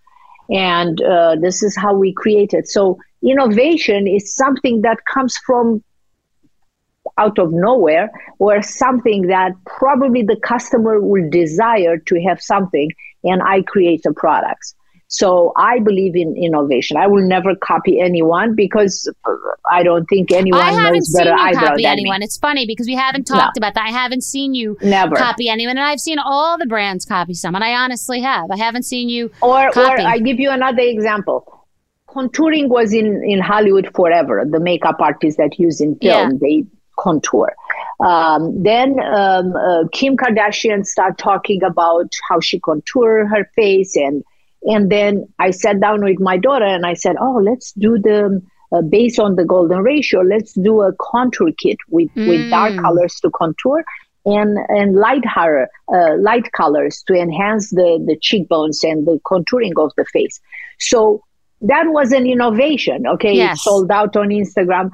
and 0.50 1.00
uh, 1.02 1.36
this 1.40 1.62
is 1.62 1.76
how 1.76 1.94
we 1.94 2.12
create 2.12 2.52
it 2.52 2.68
so 2.68 2.98
innovation 3.22 4.06
is 4.06 4.34
something 4.34 4.82
that 4.82 5.04
comes 5.04 5.36
from 5.46 5.82
out 7.18 7.38
of 7.38 7.52
nowhere 7.52 8.10
or 8.38 8.62
something 8.62 9.22
that 9.22 9.52
probably 9.66 10.22
the 10.22 10.36
customer 10.36 11.00
will 11.00 11.28
desire 11.30 11.98
to 11.98 12.20
have 12.22 12.40
something 12.40 12.90
and 13.24 13.42
i 13.42 13.62
create 13.62 14.02
the 14.02 14.12
products 14.12 14.74
So 15.12 15.52
I 15.56 15.80
believe 15.80 16.14
in 16.14 16.36
innovation. 16.36 16.96
I 16.96 17.08
will 17.08 17.26
never 17.26 17.56
copy 17.56 18.00
anyone 18.00 18.54
because 18.54 19.12
I 19.68 19.82
don't 19.82 20.06
think 20.06 20.30
anyone 20.30 20.60
I 20.60 20.70
haven't 20.70 20.94
knows 20.94 21.12
seen 21.12 21.24
better 21.24 21.48
you 21.50 21.58
copy 21.58 21.84
anyone. 21.84 22.20
me. 22.20 22.24
It's 22.26 22.38
funny 22.38 22.64
because 22.64 22.86
we 22.86 22.94
haven't 22.94 23.24
talked 23.24 23.56
about 23.56 23.74
that. 23.74 23.86
I 23.86 23.90
haven't 23.90 24.22
seen 24.22 24.54
you 24.54 24.76
Never. 24.80 25.16
copy 25.16 25.48
anyone, 25.48 25.76
and 25.76 25.84
I've 25.84 25.98
seen 26.00 26.20
all 26.20 26.58
the 26.58 26.66
brands 26.66 27.04
copy 27.04 27.34
someone. 27.34 27.60
I 27.64 27.74
honestly 27.74 28.20
have. 28.20 28.52
I 28.52 28.56
haven't 28.56 28.84
seen 28.84 29.08
you 29.08 29.32
Or, 29.42 29.66
or. 29.76 30.00
I 30.00 30.18
give 30.18 30.38
you 30.38 30.48
another 30.52 30.82
example. 30.82 31.66
Contouring 32.08 32.68
was 32.68 32.92
in, 32.92 33.22
in 33.24 33.40
Hollywood 33.40 33.90
forever. 33.96 34.44
The 34.48 34.60
makeup 34.60 34.96
artists 35.00 35.38
that 35.38 35.58
use 35.58 35.80
in 35.80 35.96
film, 35.96 36.30
Yeah. 36.32 36.38
they 36.40 36.64
contour. 36.96 37.52
Um, 37.98 38.62
then 38.62 38.98
um, 39.00 39.56
uh, 39.56 39.84
Kim 39.92 40.16
Kardashian 40.16 40.86
started 40.86 41.18
talking 41.18 41.64
about 41.64 42.12
how 42.28 42.38
she 42.38 42.60
contour 42.60 43.26
her 43.26 43.50
face, 43.56 43.96
and 43.96 44.22
and 44.64 44.90
then 44.90 45.26
I 45.38 45.50
sat 45.50 45.80
down 45.80 46.04
with 46.04 46.20
my 46.20 46.36
daughter 46.36 46.64
and 46.64 46.84
I 46.86 46.94
said, 46.94 47.16
"Oh, 47.20 47.40
let's 47.42 47.72
do 47.72 47.98
the 47.98 48.42
uh, 48.72 48.82
based 48.82 49.18
on 49.18 49.36
the 49.36 49.44
golden 49.44 49.80
ratio. 49.82 50.20
Let's 50.20 50.52
do 50.54 50.82
a 50.82 50.92
contour 51.00 51.50
kit 51.58 51.78
with 51.88 52.10
with 52.16 52.50
dark 52.50 52.72
Mm. 52.74 52.80
colors 52.82 53.14
to 53.22 53.30
contour." 53.30 53.84
And, 54.26 54.58
and 54.68 54.96
light 54.96 55.24
hair, 55.24 55.70
uh, 55.90 56.16
light 56.18 56.52
colors 56.52 57.02
to 57.06 57.14
enhance 57.14 57.70
the, 57.70 58.04
the 58.06 58.18
cheekbones 58.20 58.84
and 58.84 59.06
the 59.06 59.18
contouring 59.24 59.72
of 59.78 59.92
the 59.96 60.04
face. 60.04 60.38
So 60.78 61.22
that 61.62 61.84
was 61.86 62.12
an 62.12 62.26
innovation. 62.26 63.06
Okay, 63.06 63.32
Yes. 63.32 63.56
it 63.56 63.62
sold 63.62 63.90
out 63.90 64.16
on 64.16 64.28
Instagram. 64.28 64.90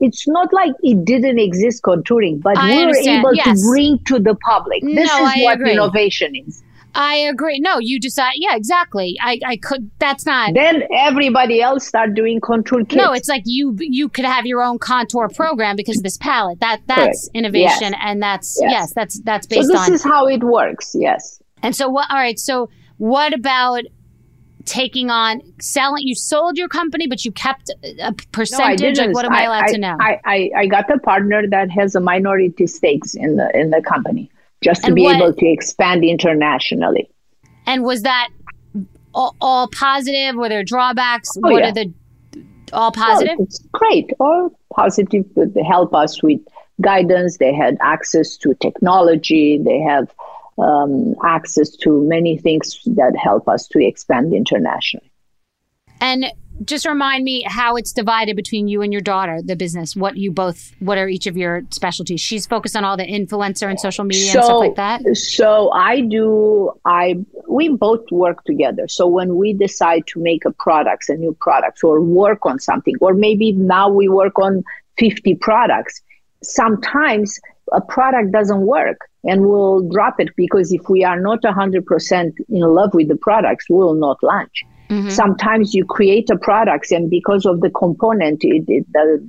It's 0.00 0.26
not 0.26 0.50
like 0.54 0.72
it 0.82 1.04
didn't 1.04 1.38
exist 1.38 1.82
contouring, 1.82 2.40
but 2.40 2.56
I 2.56 2.68
we 2.70 2.76
were 2.76 2.82
understand, 2.84 3.18
able 3.18 3.34
yes. 3.34 3.60
to 3.60 3.68
bring 3.68 3.98
to 4.06 4.18
the 4.18 4.34
public. 4.36 4.82
This 4.82 4.94
No, 4.94 5.02
is 5.26 5.32
I 5.36 5.42
what 5.42 5.54
agree. 5.56 5.72
innovation 5.72 6.32
is. 6.46 6.62
I 6.94 7.14
agree. 7.16 7.58
No, 7.60 7.78
you 7.78 8.00
decide. 8.00 8.32
Yeah, 8.36 8.56
exactly. 8.56 9.16
I, 9.20 9.38
I 9.44 9.56
could. 9.56 9.90
That's 9.98 10.26
not. 10.26 10.54
Then 10.54 10.82
everybody 10.92 11.60
else 11.62 11.86
start 11.86 12.14
doing 12.14 12.40
contour 12.40 12.80
kits. 12.84 12.94
No, 12.96 13.12
it's 13.12 13.28
like 13.28 13.42
you 13.46 13.76
you 13.78 14.08
could 14.08 14.24
have 14.24 14.46
your 14.46 14.62
own 14.62 14.78
contour 14.78 15.28
program 15.28 15.76
because 15.76 15.98
of 15.98 16.02
this 16.02 16.16
palette. 16.16 16.60
That 16.60 16.80
that's 16.86 17.28
Correct. 17.28 17.30
innovation, 17.34 17.92
Yes. 17.92 18.00
and 18.02 18.22
that's 18.22 18.58
Yes. 18.60 18.70
yes, 18.72 18.92
that's 18.94 19.20
that's 19.20 19.46
so 19.48 19.62
this 19.62 19.70
on. 19.76 19.92
is 19.92 20.02
how 20.02 20.26
it 20.26 20.42
works. 20.42 20.92
Yes. 20.94 21.40
and 21.62 21.74
so 21.76 21.88
what? 21.88 22.10
All 22.10 22.16
right. 22.18 22.38
So 22.38 22.70
what 22.98 23.32
about 23.32 23.82
taking 24.64 25.10
on 25.10 25.40
selling? 25.60 26.06
You 26.06 26.14
sold 26.14 26.58
your 26.58 26.68
company, 26.68 27.06
but 27.06 27.24
you 27.24 27.32
kept 27.32 27.70
a 28.02 28.12
percentage. 28.32 28.78
didn't. 28.80 29.06
like, 29.08 29.14
what 29.14 29.24
am 29.24 29.32
I 29.32 29.44
allowed 29.44 29.64
I, 29.64 29.72
to 29.72 29.78
know? 29.78 29.96
I, 30.00 30.20
I, 30.24 30.50
I 30.56 30.66
got 30.66 30.90
a 30.90 30.98
partner 30.98 31.46
that 31.48 31.70
has 31.70 31.94
a 31.94 32.00
minority 32.00 32.66
stakes 32.66 33.14
in 33.14 33.36
the 33.36 33.50
in 33.58 33.70
the 33.70 33.80
company 33.82 34.30
just 34.62 34.82
to 34.82 34.88
And 34.88 34.94
be 34.96 35.02
what- 35.02 35.16
able 35.16 35.32
to 35.32 35.46
expand 35.46 36.04
internationally. 36.04 37.08
and 37.66 37.84
was 37.84 38.02
that 38.02 38.28
all, 39.14 39.34
all 39.40 39.68
positive? 39.68 40.36
Were 40.36 40.48
there 40.48 40.64
drawbacks? 40.64 41.30
Oh, 41.38 41.50
what 41.50 41.62
yeah. 41.62 41.68
are 41.68 41.72
the 41.72 41.92
all 42.72 42.92
positive? 42.92 43.36
It's 43.40 43.58
great. 43.72 44.12
All 44.20 44.50
positive. 44.74 45.24
They 45.34 45.62
help 45.62 45.94
us 45.94 46.22
with 46.22 46.40
guidance. 46.80 47.38
They 47.38 47.52
had 47.52 47.76
access 47.80 48.36
to 48.38 48.54
technology. 48.54 49.58
They 49.58 49.80
have 49.80 50.08
um, 50.58 51.14
access 51.24 51.70
to 51.78 52.00
many 52.02 52.38
things 52.38 52.80
that 52.84 53.16
help 53.16 53.48
us 53.48 53.66
to 53.68 53.84
expand 53.84 54.32
internationally. 54.32 55.10
And 56.00 56.26
just 56.64 56.86
remind 56.86 57.24
me 57.24 57.44
how 57.46 57.76
it's 57.76 57.92
divided 57.92 58.36
between 58.36 58.68
you 58.68 58.82
and 58.82 58.92
your 58.92 59.00
daughter, 59.00 59.40
the 59.42 59.56
business. 59.56 59.96
What 59.96 60.16
you 60.16 60.30
both, 60.30 60.72
what 60.78 60.98
are 60.98 61.08
each 61.08 61.26
of 61.26 61.36
your 61.36 61.62
specialties? 61.70 62.20
She's 62.20 62.46
focused 62.46 62.76
on 62.76 62.84
all 62.84 62.96
the 62.96 63.06
influencer 63.06 63.68
and 63.68 63.80
social 63.80 64.04
media 64.04 64.32
and 64.32 64.44
stuff 64.44 64.58
like 64.58 64.76
that. 64.76 65.16
So 65.16 65.70
I 65.72 66.00
do. 66.00 66.72
I 66.84 67.24
we 67.48 67.68
both 67.68 68.10
work 68.10 68.44
together. 68.44 68.88
So 68.88 69.06
when 69.06 69.36
we 69.36 69.52
decide 69.52 70.06
to 70.08 70.20
make 70.20 70.44
a 70.44 70.52
products, 70.52 71.08
a 71.08 71.14
new 71.14 71.36
products, 71.40 71.82
or 71.82 72.00
work 72.00 72.44
on 72.44 72.58
something, 72.58 72.94
or 73.00 73.14
maybe 73.14 73.52
now 73.52 73.88
we 73.88 74.08
work 74.08 74.38
on 74.38 74.64
fifty 74.98 75.34
products. 75.34 76.02
Sometimes 76.42 77.38
a 77.72 77.80
product 77.80 78.32
doesn't 78.32 78.62
work, 78.62 78.98
and 79.24 79.46
we'll 79.46 79.88
drop 79.88 80.20
it 80.20 80.28
because 80.36 80.72
if 80.72 80.88
we 80.88 81.04
are 81.04 81.20
not 81.20 81.44
hundred 81.44 81.86
percent 81.86 82.34
in 82.48 82.60
love 82.60 82.94
with 82.94 83.08
the 83.08 83.16
products, 83.16 83.66
we'll 83.68 83.94
not 83.94 84.22
launch. 84.22 84.64
Mm-hmm. 84.90 85.08
Sometimes 85.08 85.72
you 85.72 85.84
create 85.84 86.28
a 86.30 86.36
product, 86.36 86.90
and 86.90 87.08
because 87.08 87.46
of 87.46 87.60
the 87.60 87.70
component, 87.70 88.42
it, 88.42 88.64
it 88.66 88.84
does, 88.92 89.20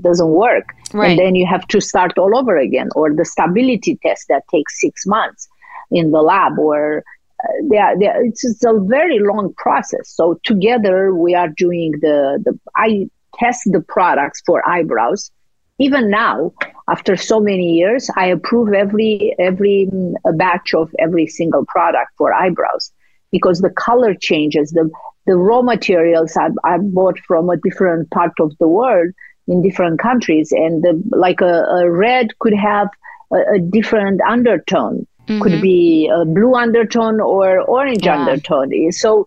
doesn't 0.00 0.30
work, 0.30 0.66
Right. 0.94 1.10
and 1.10 1.18
then 1.18 1.34
you 1.34 1.46
have 1.46 1.66
to 1.68 1.80
start 1.80 2.16
all 2.16 2.36
over 2.36 2.56
again, 2.56 2.88
or 2.96 3.12
the 3.14 3.24
stability 3.24 3.98
test 4.02 4.28
that 4.28 4.44
takes 4.50 4.80
six 4.80 5.06
months 5.06 5.46
in 5.90 6.10
the 6.10 6.22
lab, 6.22 6.58
or 6.58 7.04
uh, 7.44 7.52
they 7.70 7.76
are, 7.76 7.98
they 7.98 8.06
are, 8.06 8.24
it's, 8.24 8.42
it's 8.44 8.64
a 8.64 8.72
very 8.96 9.18
long 9.18 9.52
process. 9.58 10.08
So 10.08 10.40
together 10.42 11.14
we 11.14 11.34
are 11.34 11.48
doing 11.48 11.92
the 12.00 12.42
the 12.44 12.58
I 12.74 13.08
test 13.38 13.62
the 13.66 13.80
products 13.80 14.40
for 14.46 14.66
eyebrows. 14.66 15.30
Even 15.78 16.08
now, 16.08 16.52
after 16.88 17.16
so 17.16 17.40
many 17.40 17.72
years, 17.72 18.08
I 18.16 18.26
approve 18.26 18.72
every 18.72 19.34
every 19.38 19.88
mm, 19.92 20.14
batch 20.38 20.72
of 20.72 20.94
every 20.98 21.26
single 21.26 21.64
product 21.66 22.12
for 22.16 22.32
eyebrows 22.32 22.92
because 23.34 23.58
the 23.60 23.74
color 23.88 24.12
changes. 24.30 24.70
The 24.78 24.86
the 25.26 25.36
raw 25.36 25.62
materials 25.62 26.36
are, 26.36 26.50
I 26.64 26.78
bought 26.78 27.18
from 27.28 27.50
a 27.50 27.56
different 27.66 28.10
part 28.10 28.34
of 28.40 28.52
the 28.60 28.68
world 28.68 29.10
in 29.48 29.62
different 29.62 29.98
countries, 30.00 30.52
and 30.52 30.82
the, 30.82 30.92
like 31.26 31.40
a, 31.40 31.54
a 31.80 31.90
red 31.90 32.26
could 32.40 32.54
have 32.54 32.88
a, 33.32 33.40
a 33.56 33.58
different 33.78 34.20
undertone. 34.36 35.06
Could 35.40 35.60
be 35.60 36.10
a 36.18 36.24
blue 36.24 36.54
undertone 36.54 37.20
or 37.20 37.60
orange 37.62 38.06
Yeah. 38.06 38.14
undertone. 38.18 38.70
So 38.92 39.26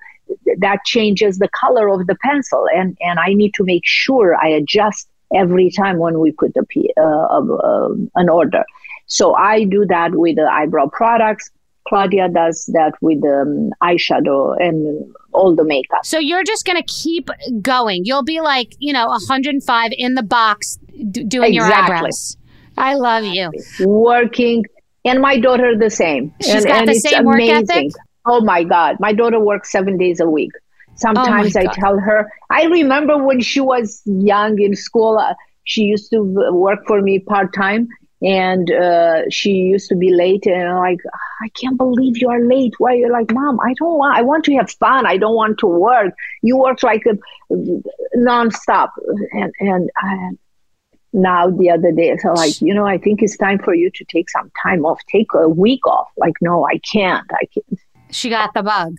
that 0.65 0.79
changes 0.85 1.37
the 1.37 1.49
color 1.63 1.87
of 1.89 2.07
the 2.07 2.15
pencil, 2.23 2.65
and 2.73 2.97
and 3.01 3.19
I 3.19 3.33
need 3.33 3.53
to 3.55 3.63
make 3.63 3.85
sure 3.85 4.35
I 4.35 4.49
adjust 4.49 5.09
every 5.33 5.69
time 5.71 5.97
when 5.99 6.19
we 6.19 6.31
put 6.31 6.51
a 6.55 6.65
uh, 7.05 7.41
uh, 7.69 7.89
an 8.15 8.29
order. 8.29 8.63
So 9.07 9.35
I 9.35 9.63
do 9.65 9.85
that 9.95 10.11
with 10.15 10.35
the 10.35 10.47
eyebrow 10.59 10.87
products. 11.01 11.49
Claudia 11.87 12.29
does 12.29 12.65
that 12.73 12.93
with 13.01 13.23
um, 13.25 13.71
eyeshadow 13.81 14.55
and 14.59 15.13
all 15.33 15.55
the 15.55 15.63
makeup. 15.63 16.05
So 16.05 16.19
you're 16.19 16.43
just 16.43 16.65
going 16.65 16.77
to 16.77 16.85
keep 16.87 17.29
going. 17.61 18.03
You'll 18.05 18.23
be 18.23 18.41
like, 18.41 18.75
you 18.79 18.93
know, 18.93 19.07
105 19.07 19.91
in 19.97 20.15
the 20.15 20.23
box 20.23 20.77
d- 21.11 21.23
doing 21.23 21.53
your 21.53 21.65
Exactly. 21.65 21.95
eyebrows. 21.95 22.37
I 22.77 22.95
love 22.95 23.25
you. 23.25 23.51
Working, 23.79 24.65
and 25.05 25.21
my 25.21 25.39
daughter 25.39 25.77
the 25.77 25.89
same. 25.89 26.33
She's 26.41 26.55
and, 26.55 26.65
got 26.65 26.79
and 26.81 26.89
the 26.89 26.93
same 26.95 27.25
work 27.25 27.41
ethic? 27.41 27.91
Oh 28.25 28.41
my 28.41 28.63
God, 28.63 28.97
my 28.99 29.13
daughter 29.13 29.39
works 29.39 29.71
seven 29.71 29.97
days 29.97 30.19
a 30.19 30.29
week. 30.29 30.51
Sometimes 30.95 31.55
I 31.55 31.65
tell 31.67 31.99
her. 31.99 32.29
I 32.49 32.65
remember 32.65 33.23
when 33.23 33.39
she 33.39 33.61
was 33.61 34.01
young 34.05 34.59
in 34.59 34.75
school. 34.75 35.17
Uh, 35.17 35.35
she 35.63 35.83
used 35.83 36.09
to 36.11 36.21
work 36.51 36.79
for 36.87 37.01
me 37.01 37.19
part 37.19 37.53
time, 37.53 37.87
and 38.21 38.71
uh, 38.71 39.21
she 39.29 39.51
used 39.51 39.89
to 39.89 39.95
be 39.95 40.11
late. 40.11 40.45
And 40.45 40.69
I'm 40.69 40.77
like, 40.77 40.99
I 41.41 41.49
can't 41.49 41.77
believe 41.77 42.17
you 42.17 42.29
are 42.29 42.43
late. 42.43 42.73
Why? 42.77 42.93
You're 42.93 43.11
like, 43.11 43.31
Mom, 43.31 43.59
I 43.59 43.73
don't 43.73 43.97
want. 43.97 44.17
I 44.17 44.21
want 44.21 44.45
to 44.45 44.55
have 44.55 44.71
fun. 44.71 45.05
I 45.05 45.17
don't 45.17 45.35
want 45.35 45.59
to 45.59 45.67
work. 45.67 46.13
You 46.41 46.57
work 46.57 46.83
like 46.83 47.03
a 47.05 47.17
nonstop, 48.17 48.89
and 49.31 49.53
and. 49.59 49.89
I, 49.97 50.31
now 51.13 51.49
the 51.49 51.69
other 51.69 51.93
day 51.93 52.15
so 52.17 52.33
like 52.33 52.61
you 52.61 52.73
know 52.73 52.85
i 52.85 52.97
think 52.97 53.23
it's 53.23 53.37
time 53.37 53.57
for 53.57 53.73
you 53.73 53.89
to 53.89 54.03
take 54.03 54.29
some 54.29 54.51
time 54.61 54.85
off 54.85 54.99
take 55.07 55.27
a 55.33 55.47
week 55.47 55.87
off 55.87 56.09
like 56.17 56.33
no 56.41 56.65
i 56.65 56.77
can't 56.79 57.25
i 57.31 57.45
can't 57.45 57.79
She 58.11 58.29
got 58.29 58.53
the 58.53 58.63
bug. 58.63 58.97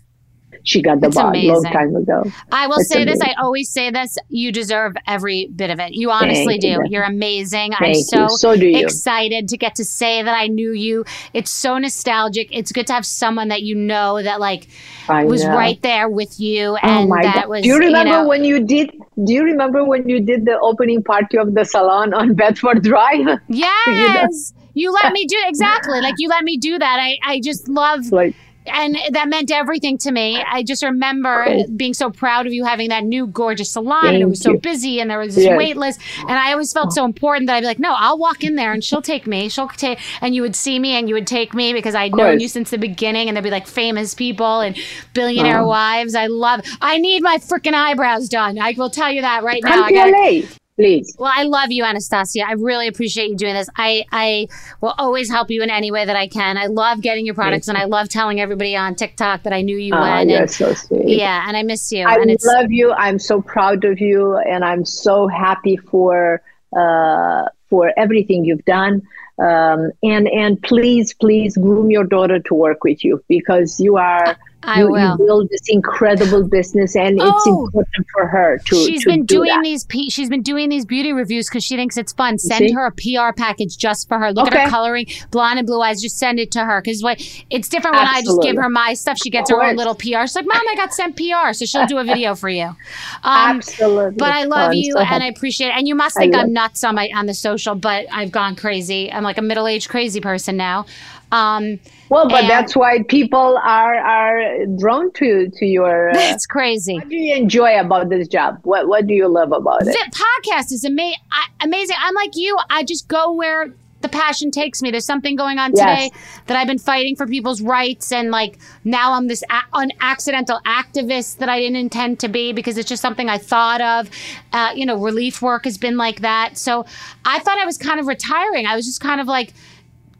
She 0.64 0.82
got 0.82 1.00
the 1.00 1.06
It's 1.08 1.16
bug 1.16 1.24
long 1.36 1.64
amazing. 1.66 1.72
time 1.72 1.94
ago 1.96 2.24
I 2.52 2.66
will 2.66 2.78
It's 2.78 2.88
say 2.90 3.04
this. 3.04 3.20
I 3.20 3.34
always 3.42 3.70
say 3.70 3.90
this. 3.90 4.16
You 4.28 4.50
deserve 4.52 4.94
every 5.06 5.48
bit 5.54 5.70
of 5.70 5.78
it. 5.78 5.92
You 5.94 6.10
honestly 6.10 6.58
Thank 6.58 6.62
do. 6.62 6.78
Beth. 6.82 6.90
You're 6.90 7.04
amazing. 7.04 7.72
I'm 7.78 7.94
so. 7.94 8.26
So 8.28 8.56
do 8.56 8.66
excited 8.76 9.48
to 9.48 9.56
get 9.56 9.74
to 9.76 9.84
say 9.84 10.22
that 10.22 10.34
I 10.34 10.46
knew 10.46 10.72
you. 10.72 11.04
It's 11.34 11.50
so 11.50 11.78
nostalgic. 11.78 12.48
It's 12.50 12.72
good 12.72 12.86
to 12.88 12.92
have 12.94 13.06
someone 13.06 13.48
that 13.48 13.62
you 13.62 13.74
know 13.74 14.22
that 14.22 14.40
like 14.40 14.68
I 15.08 15.24
was 15.24 15.44
know. 15.44 15.54
right 15.54 15.80
there 15.82 16.08
with 16.08 16.38
you, 16.40 16.70
oh 16.70 16.76
and 16.82 17.08
my 17.08 17.22
that 17.22 17.34
god 17.34 17.48
was. 17.48 17.62
do 17.62 17.68
you 17.68 17.78
remember 17.78 18.10
know, 18.22 18.28
when 18.28 18.44
you 18.44 18.64
did 18.64 18.90
do 19.24 19.32
you 19.32 19.42
remember 19.44 19.84
when 19.84 20.08
you 20.08 20.20
did 20.20 20.44
the 20.44 20.58
opening 20.60 21.02
party 21.02 21.36
of 21.38 21.54
the 21.54 21.64
salon 21.64 22.14
on 22.14 22.34
bedford 22.42 22.82
drive 22.82 23.38
Yes, 23.48 24.52
you 24.74 24.92
let 24.92 25.12
me 25.12 25.24
do 25.26 25.36
exactly 25.46 26.00
like 26.00 26.14
you 26.18 26.28
let 26.28 26.44
me 26.44 26.56
do 26.56 26.78
that. 26.78 26.98
I 27.00 27.16
I 27.24 27.40
just 27.42 27.68
love. 27.68 28.10
like 28.12 28.34
and 28.72 28.96
that 29.10 29.28
meant 29.28 29.50
everything 29.50 29.98
to 29.98 30.12
me. 30.12 30.42
I 30.42 30.62
just 30.62 30.82
remember 30.82 31.46
being 31.76 31.94
so 31.94 32.10
proud 32.10 32.46
of 32.46 32.52
you 32.52 32.64
having 32.64 32.88
that 32.90 33.04
new 33.04 33.26
gorgeous 33.26 33.70
salon, 33.72 34.06
and 34.06 34.16
it 34.16 34.20
Thank 34.20 34.30
was 34.30 34.40
so 34.40 34.52
you. 34.52 34.58
busy, 34.58 35.00
and 35.00 35.10
there 35.10 35.18
was 35.18 35.34
this 35.34 35.44
Yes. 35.44 35.58
wait 35.58 35.76
list, 35.76 36.00
and 36.20 36.32
I 36.32 36.52
always 36.52 36.72
felt 36.72 36.92
so 36.92 37.04
important 37.04 37.46
that 37.46 37.56
I'd 37.56 37.60
be 37.60 37.66
like, 37.66 37.78
"No, 37.78 37.94
I'll 37.96 38.18
walk 38.18 38.44
in 38.44 38.54
there, 38.56 38.72
and 38.72 38.82
she'll 38.82 39.02
take 39.02 39.26
me. 39.26 39.48
She'll 39.48 39.68
take," 39.68 39.98
and 40.20 40.34
you 40.34 40.42
would 40.42 40.56
see 40.56 40.78
me, 40.78 40.92
and 40.96 41.08
you 41.08 41.14
would 41.14 41.26
take 41.26 41.54
me 41.54 41.72
because 41.72 41.94
I'd 41.94 42.14
known 42.14 42.40
you 42.40 42.48
since 42.48 42.70
the 42.70 42.78
beginning, 42.78 43.28
and 43.28 43.36
there'd 43.36 43.44
be 43.44 43.50
like 43.50 43.66
famous 43.66 44.14
people 44.14 44.60
and 44.60 44.76
billionaire 45.14 45.64
wives. 45.64 46.14
I 46.14 46.26
love. 46.26 46.60
I 46.80 46.98
need 46.98 47.22
my 47.22 47.38
freaking 47.38 47.74
eyebrows 47.74 48.28
done. 48.28 48.58
I 48.58 48.74
will 48.76 48.90
tell 48.90 49.10
you 49.10 49.22
that 49.22 49.42
right 49.42 49.62
now. 49.62 49.74
come 49.74 49.84
I 49.84 49.92
got 49.92 50.48
Please. 50.78 51.16
Well, 51.18 51.32
I 51.34 51.42
love 51.42 51.72
you, 51.72 51.82
Anastasia. 51.82 52.44
I 52.46 52.52
really 52.52 52.86
appreciate 52.86 53.30
you 53.30 53.36
doing 53.36 53.54
this. 53.54 53.68
I, 53.76 54.04
I 54.12 54.46
will 54.80 54.94
always 54.96 55.28
help 55.28 55.50
you 55.50 55.64
in 55.64 55.70
any 55.70 55.90
way 55.90 56.04
that 56.04 56.14
I 56.14 56.28
can. 56.28 56.56
I 56.56 56.66
love 56.66 57.00
getting 57.00 57.26
your 57.26 57.34
products 57.34 57.66
and 57.66 57.76
I 57.76 57.86
love 57.86 58.08
telling 58.08 58.40
everybody 58.40 58.76
on 58.76 58.94
TikTok 58.94 59.42
that 59.42 59.52
I 59.52 59.62
knew 59.62 59.76
you 59.76 59.92
Ah, 59.92 60.18
when. 60.18 60.28
you're 60.28 60.42
and, 60.42 60.50
so 60.50 60.72
sweet. 60.74 61.18
Yeah, 61.18 61.44
and 61.48 61.56
I 61.56 61.64
miss 61.64 61.90
you. 61.90 62.06
I 62.06 62.24
love 62.44 62.70
you. 62.70 62.92
I'm 62.92 63.18
so 63.18 63.42
proud 63.42 63.84
of 63.84 64.00
you, 64.00 64.36
and 64.36 64.64
I'm 64.64 64.84
so 64.84 65.26
happy 65.26 65.76
for 65.76 66.42
uh, 66.76 67.46
for 67.68 67.92
everything 67.96 68.44
you've 68.44 68.64
done. 68.64 69.02
Um, 69.40 69.90
and 70.04 70.28
and 70.28 70.62
please, 70.62 71.12
please 71.12 71.56
groom 71.56 71.90
your 71.90 72.04
daughter 72.04 72.38
to 72.38 72.54
work 72.54 72.84
with 72.84 73.04
you 73.04 73.20
because 73.26 73.80
you 73.80 73.96
are 73.96 74.36
I 74.64 74.80
you, 74.80 74.90
will. 74.90 75.12
you 75.18 75.26
build 75.26 75.48
this 75.50 75.60
incredible 75.68 76.42
business, 76.48 76.96
and 76.96 77.18
it's 77.20 77.46
Oh. 77.46 77.64
important 77.66 78.06
for 78.12 78.26
her 78.26 78.58
to. 78.66 78.74
she's 78.74 79.04
to 79.04 79.10
been 79.10 79.24
do 79.24 79.36
doing 79.36 79.48
that. 79.50 79.62
these 79.62 79.86
she's 80.12 80.28
been 80.28 80.42
doing 80.42 80.68
these 80.68 80.84
beauty 80.84 81.12
reviews 81.12 81.48
because 81.48 81.62
she 81.64 81.76
thinks 81.76 81.96
it's 81.96 82.12
fun. 82.12 82.38
Send 82.38 82.70
her 82.74 82.86
a 82.86 82.92
PR 82.92 83.32
package 83.36 83.76
just 83.78 84.08
for 84.08 84.18
her. 84.18 84.32
Look 84.32 84.48
at 84.52 84.54
her 84.64 84.68
coloring, 84.68 85.06
blonde 85.30 85.58
and 85.60 85.66
blue 85.66 85.80
eyes. 85.80 86.02
Just 86.02 86.18
send 86.18 86.40
it 86.40 86.50
to 86.52 86.64
her 86.64 86.80
because 86.82 87.02
what 87.02 87.18
it's 87.50 87.68
different 87.68 87.96
when 87.96 88.06
I 88.06 88.20
just 88.22 88.42
give 88.42 88.56
her 88.56 88.68
my 88.68 88.94
stuff. 88.94 89.18
She 89.18 89.30
gets 89.30 89.48
her 89.50 89.62
own 89.62 89.76
little 89.76 89.94
PR. 89.94 90.22
She's 90.26 90.34
like, 90.34 90.46
"Mom, 90.46 90.60
I 90.68 90.74
got 90.76 90.92
sent 90.92 91.16
PR," 91.16 91.52
so 91.52 91.64
she'll 91.64 91.86
do 91.86 91.98
a 91.98 92.04
video 92.04 92.34
for 92.34 92.48
you. 92.48 92.74
Um, 93.24 93.56
Absolutely. 93.58 94.16
But 94.16 94.32
I 94.32 94.44
love 94.44 94.70
I'm 94.70 94.72
you 94.74 94.92
so 94.92 95.00
and. 95.00 95.22
I 95.22 95.26
appreciate 95.26 95.68
it. 95.68 95.76
And 95.76 95.86
you 95.88 95.94
must 95.94 96.16
think 96.16 96.34
I'm 96.34 96.52
nuts 96.52 96.82
on 96.84 96.94
my 96.94 97.08
on 97.14 97.26
the 97.26 97.34
social, 97.34 97.74
but 97.74 98.06
I've 98.12 98.30
gone 98.32 98.54
crazy. 98.56 99.12
I'm 99.12 99.22
like 99.24 99.38
a 99.38 99.42
middle 99.42 99.66
aged 99.66 99.88
crazy 99.88 100.20
person 100.20 100.56
now. 100.56 100.86
Um, 101.30 101.78
Well, 102.08 102.28
but 102.28 102.42
and- 102.42 102.50
that's 102.50 102.74
why 102.74 103.02
people 103.08 103.58
are 103.62 103.94
are 103.96 104.66
drawn 104.78 105.12
to 105.14 105.50
to 105.50 105.66
your. 105.66 106.10
Uh, 106.14 106.32
it's 106.34 106.46
crazy. 106.46 106.94
what 106.94 107.08
do 107.08 107.16
you 107.16 107.34
enjoy 107.36 107.78
about 107.78 108.08
this 108.08 108.28
job? 108.28 108.58
What 108.62 108.88
What 108.88 109.06
do 109.06 109.14
you 109.14 109.28
love 109.28 109.52
about 109.52 109.82
it? 109.82 109.86
The 109.86 110.22
podcast 110.24 110.72
is 110.72 110.84
ama- 110.84 111.16
I- 111.30 111.48
amazing. 111.62 111.96
I'm 112.00 112.14
like 112.14 112.34
you. 112.34 112.56
I 112.70 112.82
just 112.84 113.08
go 113.08 113.32
where 113.32 113.72
the 114.00 114.08
passion 114.08 114.52
takes 114.52 114.80
me. 114.80 114.92
There's 114.92 115.04
something 115.04 115.34
going 115.34 115.58
on 115.58 115.72
Yes. 115.74 115.80
today 115.80 116.10
that 116.46 116.56
I've 116.56 116.68
been 116.68 116.78
fighting 116.78 117.16
for 117.16 117.26
people's 117.26 117.60
rights, 117.60 118.12
and 118.12 118.30
like 118.30 118.56
now 118.84 119.12
I'm 119.14 119.26
this 119.26 119.42
a- 119.50 119.76
an 119.76 119.90
accidental 120.00 120.60
activist 120.64 121.38
that 121.38 121.48
I 121.48 121.58
didn't 121.58 121.76
intend 121.76 122.20
to 122.20 122.28
be 122.28 122.52
because 122.52 122.78
it's 122.78 122.88
just 122.88 123.02
something 123.02 123.28
I 123.28 123.38
thought 123.38 123.80
of. 123.80 124.08
Uh, 124.52 124.70
you 124.74 124.86
know, 124.86 124.96
relief 124.96 125.42
work 125.42 125.64
has 125.64 125.76
been 125.78 125.96
like 125.96 126.20
that. 126.20 126.56
So 126.56 126.86
I 127.24 127.40
thought 127.40 127.58
I 127.58 127.66
was 127.66 127.76
kind 127.76 127.98
of 127.98 128.06
retiring. 128.06 128.66
I 128.66 128.76
was 128.76 128.86
just 128.86 129.00
kind 129.00 129.20
of 129.20 129.26
like 129.26 129.52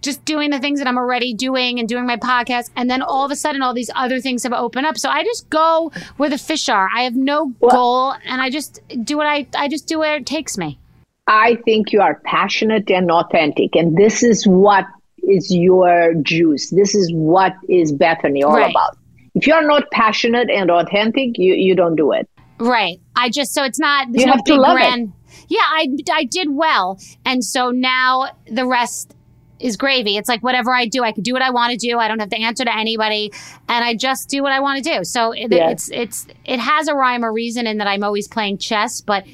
just 0.00 0.24
doing 0.24 0.50
the 0.50 0.58
things 0.58 0.78
that 0.78 0.86
I'm 0.88 0.98
already 0.98 1.34
doing 1.34 1.78
and 1.78 1.88
doing 1.88 2.06
my 2.06 2.16
podcast. 2.16 2.70
And 2.76 2.88
then 2.88 3.02
all 3.02 3.24
of 3.24 3.30
a 3.30 3.36
sudden, 3.36 3.62
all 3.62 3.74
these 3.74 3.90
other 3.94 4.20
things 4.20 4.44
have 4.44 4.52
opened 4.52 4.86
up. 4.86 4.96
So 4.98 5.08
I 5.08 5.24
just 5.24 5.50
go 5.50 5.90
where 6.16 6.30
the 6.30 6.38
fish 6.38 6.68
are. 6.68 6.88
I 6.94 7.02
have 7.02 7.16
no 7.16 7.48
goal 7.60 8.14
and 8.24 8.40
I 8.40 8.50
just 8.50 8.80
do 9.04 9.16
what 9.16 9.26
I, 9.26 9.46
I 9.56 9.68
just 9.68 9.86
do 9.88 9.98
where 9.98 10.16
it 10.16 10.26
takes 10.26 10.56
me. 10.56 10.78
I 11.26 11.56
think 11.64 11.92
you 11.92 12.00
are 12.00 12.20
passionate 12.24 12.90
and 12.90 13.10
authentic, 13.10 13.76
and 13.76 13.94
this 13.98 14.22
is 14.22 14.46
what 14.46 14.86
is 15.24 15.54
your 15.54 16.14
juice. 16.22 16.70
This 16.70 16.94
is 16.94 17.12
what 17.12 17.52
is 17.68 17.92
Bethenny 17.92 18.42
all 18.42 18.54
Right. 18.54 18.70
about. 18.70 18.96
If 19.34 19.46
you're 19.46 19.66
not 19.66 19.90
passionate 19.92 20.48
and 20.48 20.70
authentic, 20.70 21.36
you, 21.36 21.52
you 21.52 21.74
don't 21.74 21.96
do 21.96 22.12
it. 22.12 22.26
Right. 22.58 22.98
I 23.14 23.28
just, 23.28 23.52
so 23.52 23.62
it's 23.62 23.78
not, 23.78 24.08
You 24.08 24.24
no 24.24 24.32
have 24.32 24.44
to 24.44 24.54
love 24.54 24.78
it. 24.80 25.10
Yeah, 25.48 25.60
I, 25.60 25.88
I 26.10 26.24
did 26.24 26.48
well. 26.50 26.98
And 27.26 27.44
so 27.44 27.70
now 27.70 28.30
the 28.50 28.66
rest 28.66 29.14
is 29.60 29.76
gravy. 29.76 30.16
It's 30.16 30.28
like 30.28 30.42
whatever 30.42 30.72
I 30.72 30.86
do, 30.86 31.02
I 31.02 31.12
can 31.12 31.22
do 31.22 31.32
what 31.32 31.42
I 31.42 31.50
want 31.50 31.72
to 31.72 31.76
do. 31.78 31.98
I 31.98 32.08
don't 32.08 32.18
have 32.20 32.30
to 32.30 32.40
answer 32.40 32.64
to 32.64 32.76
anybody, 32.76 33.32
and 33.68 33.84
I 33.84 33.94
just 33.94 34.28
do 34.28 34.42
what 34.42 34.52
I 34.52 34.60
want 34.60 34.82
to 34.82 34.90
do. 34.96 35.04
So 35.04 35.32
it, 35.32 35.50
Yeah. 35.52 35.70
it's 35.70 35.90
it's 35.90 36.26
it 36.44 36.58
has 36.60 36.88
a 36.88 36.94
rhyme 36.94 37.24
or 37.24 37.32
reason 37.32 37.66
in 37.66 37.78
that 37.78 37.86
I'm 37.88 38.02
always 38.04 38.28
playing 38.28 38.58
chess, 38.58 39.00
but 39.00 39.24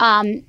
um, 0.00 0.44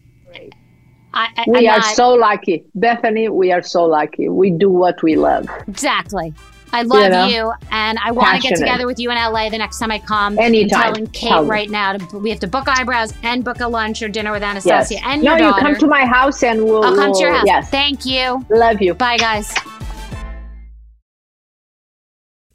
I, 1.14 1.28
I, 1.38 1.44
We 1.48 1.68
I'm 1.68 1.76
are 1.76 1.78
not- 1.80 1.96
so 1.96 2.10
lucky. 2.14 2.66
Bethenny, 2.78 3.30
we 3.30 3.52
are 3.52 3.62
so 3.64 3.86
lucky. 3.86 4.28
We 4.30 4.52
do 4.52 4.70
what 4.70 5.02
we 5.02 5.16
love. 5.16 5.48
exactly. 5.68 6.34
I 6.76 6.82
love 6.82 7.04
You 7.04 7.10
know? 7.10 7.28
you, 7.28 7.54
and 7.72 7.98
I 8.04 8.12
want 8.12 8.42
to 8.42 8.50
get 8.50 8.58
together 8.58 8.86
with 8.86 9.00
you 9.00 9.10
in 9.10 9.16
LA 9.18 9.50
the 9.50 9.58
next 9.58 9.80
time 9.80 9.92
I 9.92 10.00
come. 10.00 10.38
Anytime. 10.38 10.80
I'm 10.80 10.94
telling 10.94 11.08
Kate 11.08 11.30
Tell 11.30 11.46
right 11.46 11.70
now 11.70 11.94
to, 11.94 12.18
we 12.20 12.30
have 12.30 12.40
to 12.42 12.48
book 12.48 12.68
eyebrows 12.68 13.14
and 13.24 13.46
book 13.46 13.62
a 13.62 13.68
lunch 13.68 14.02
or 14.02 14.10
dinner 14.10 14.32
with 14.32 14.44
Anastasia 14.44 15.00
and 15.06 15.24
no, 15.24 15.38
your 15.38 15.48
you 15.48 15.54
come 15.54 15.76
to 15.76 15.88
my 15.88 16.06
house 16.06 16.44
and 16.44 16.66
we'll. 16.66 16.84
I'll 16.84 16.96
come 16.96 17.14
to 17.14 17.20
your 17.20 17.34
house. 17.34 17.46
Yes. 17.46 17.70
Thank 17.70 18.06
you. 18.06 18.46
Love 18.50 18.82
you. 18.82 18.94
Bye, 18.94 19.18
guys. 19.18 19.54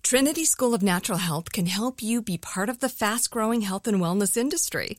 Trinity 0.02 0.44
School 0.44 0.74
of 0.74 0.82
Natural 0.82 1.18
Health 1.18 1.52
can 1.52 1.66
help 1.66 2.02
you 2.02 2.20
be 2.20 2.36
part 2.36 2.68
of 2.68 2.80
the 2.80 2.88
fast 2.88 3.30
growing 3.30 3.62
health 3.62 3.86
and 3.86 4.00
wellness 4.00 4.36
industry. 4.36 4.98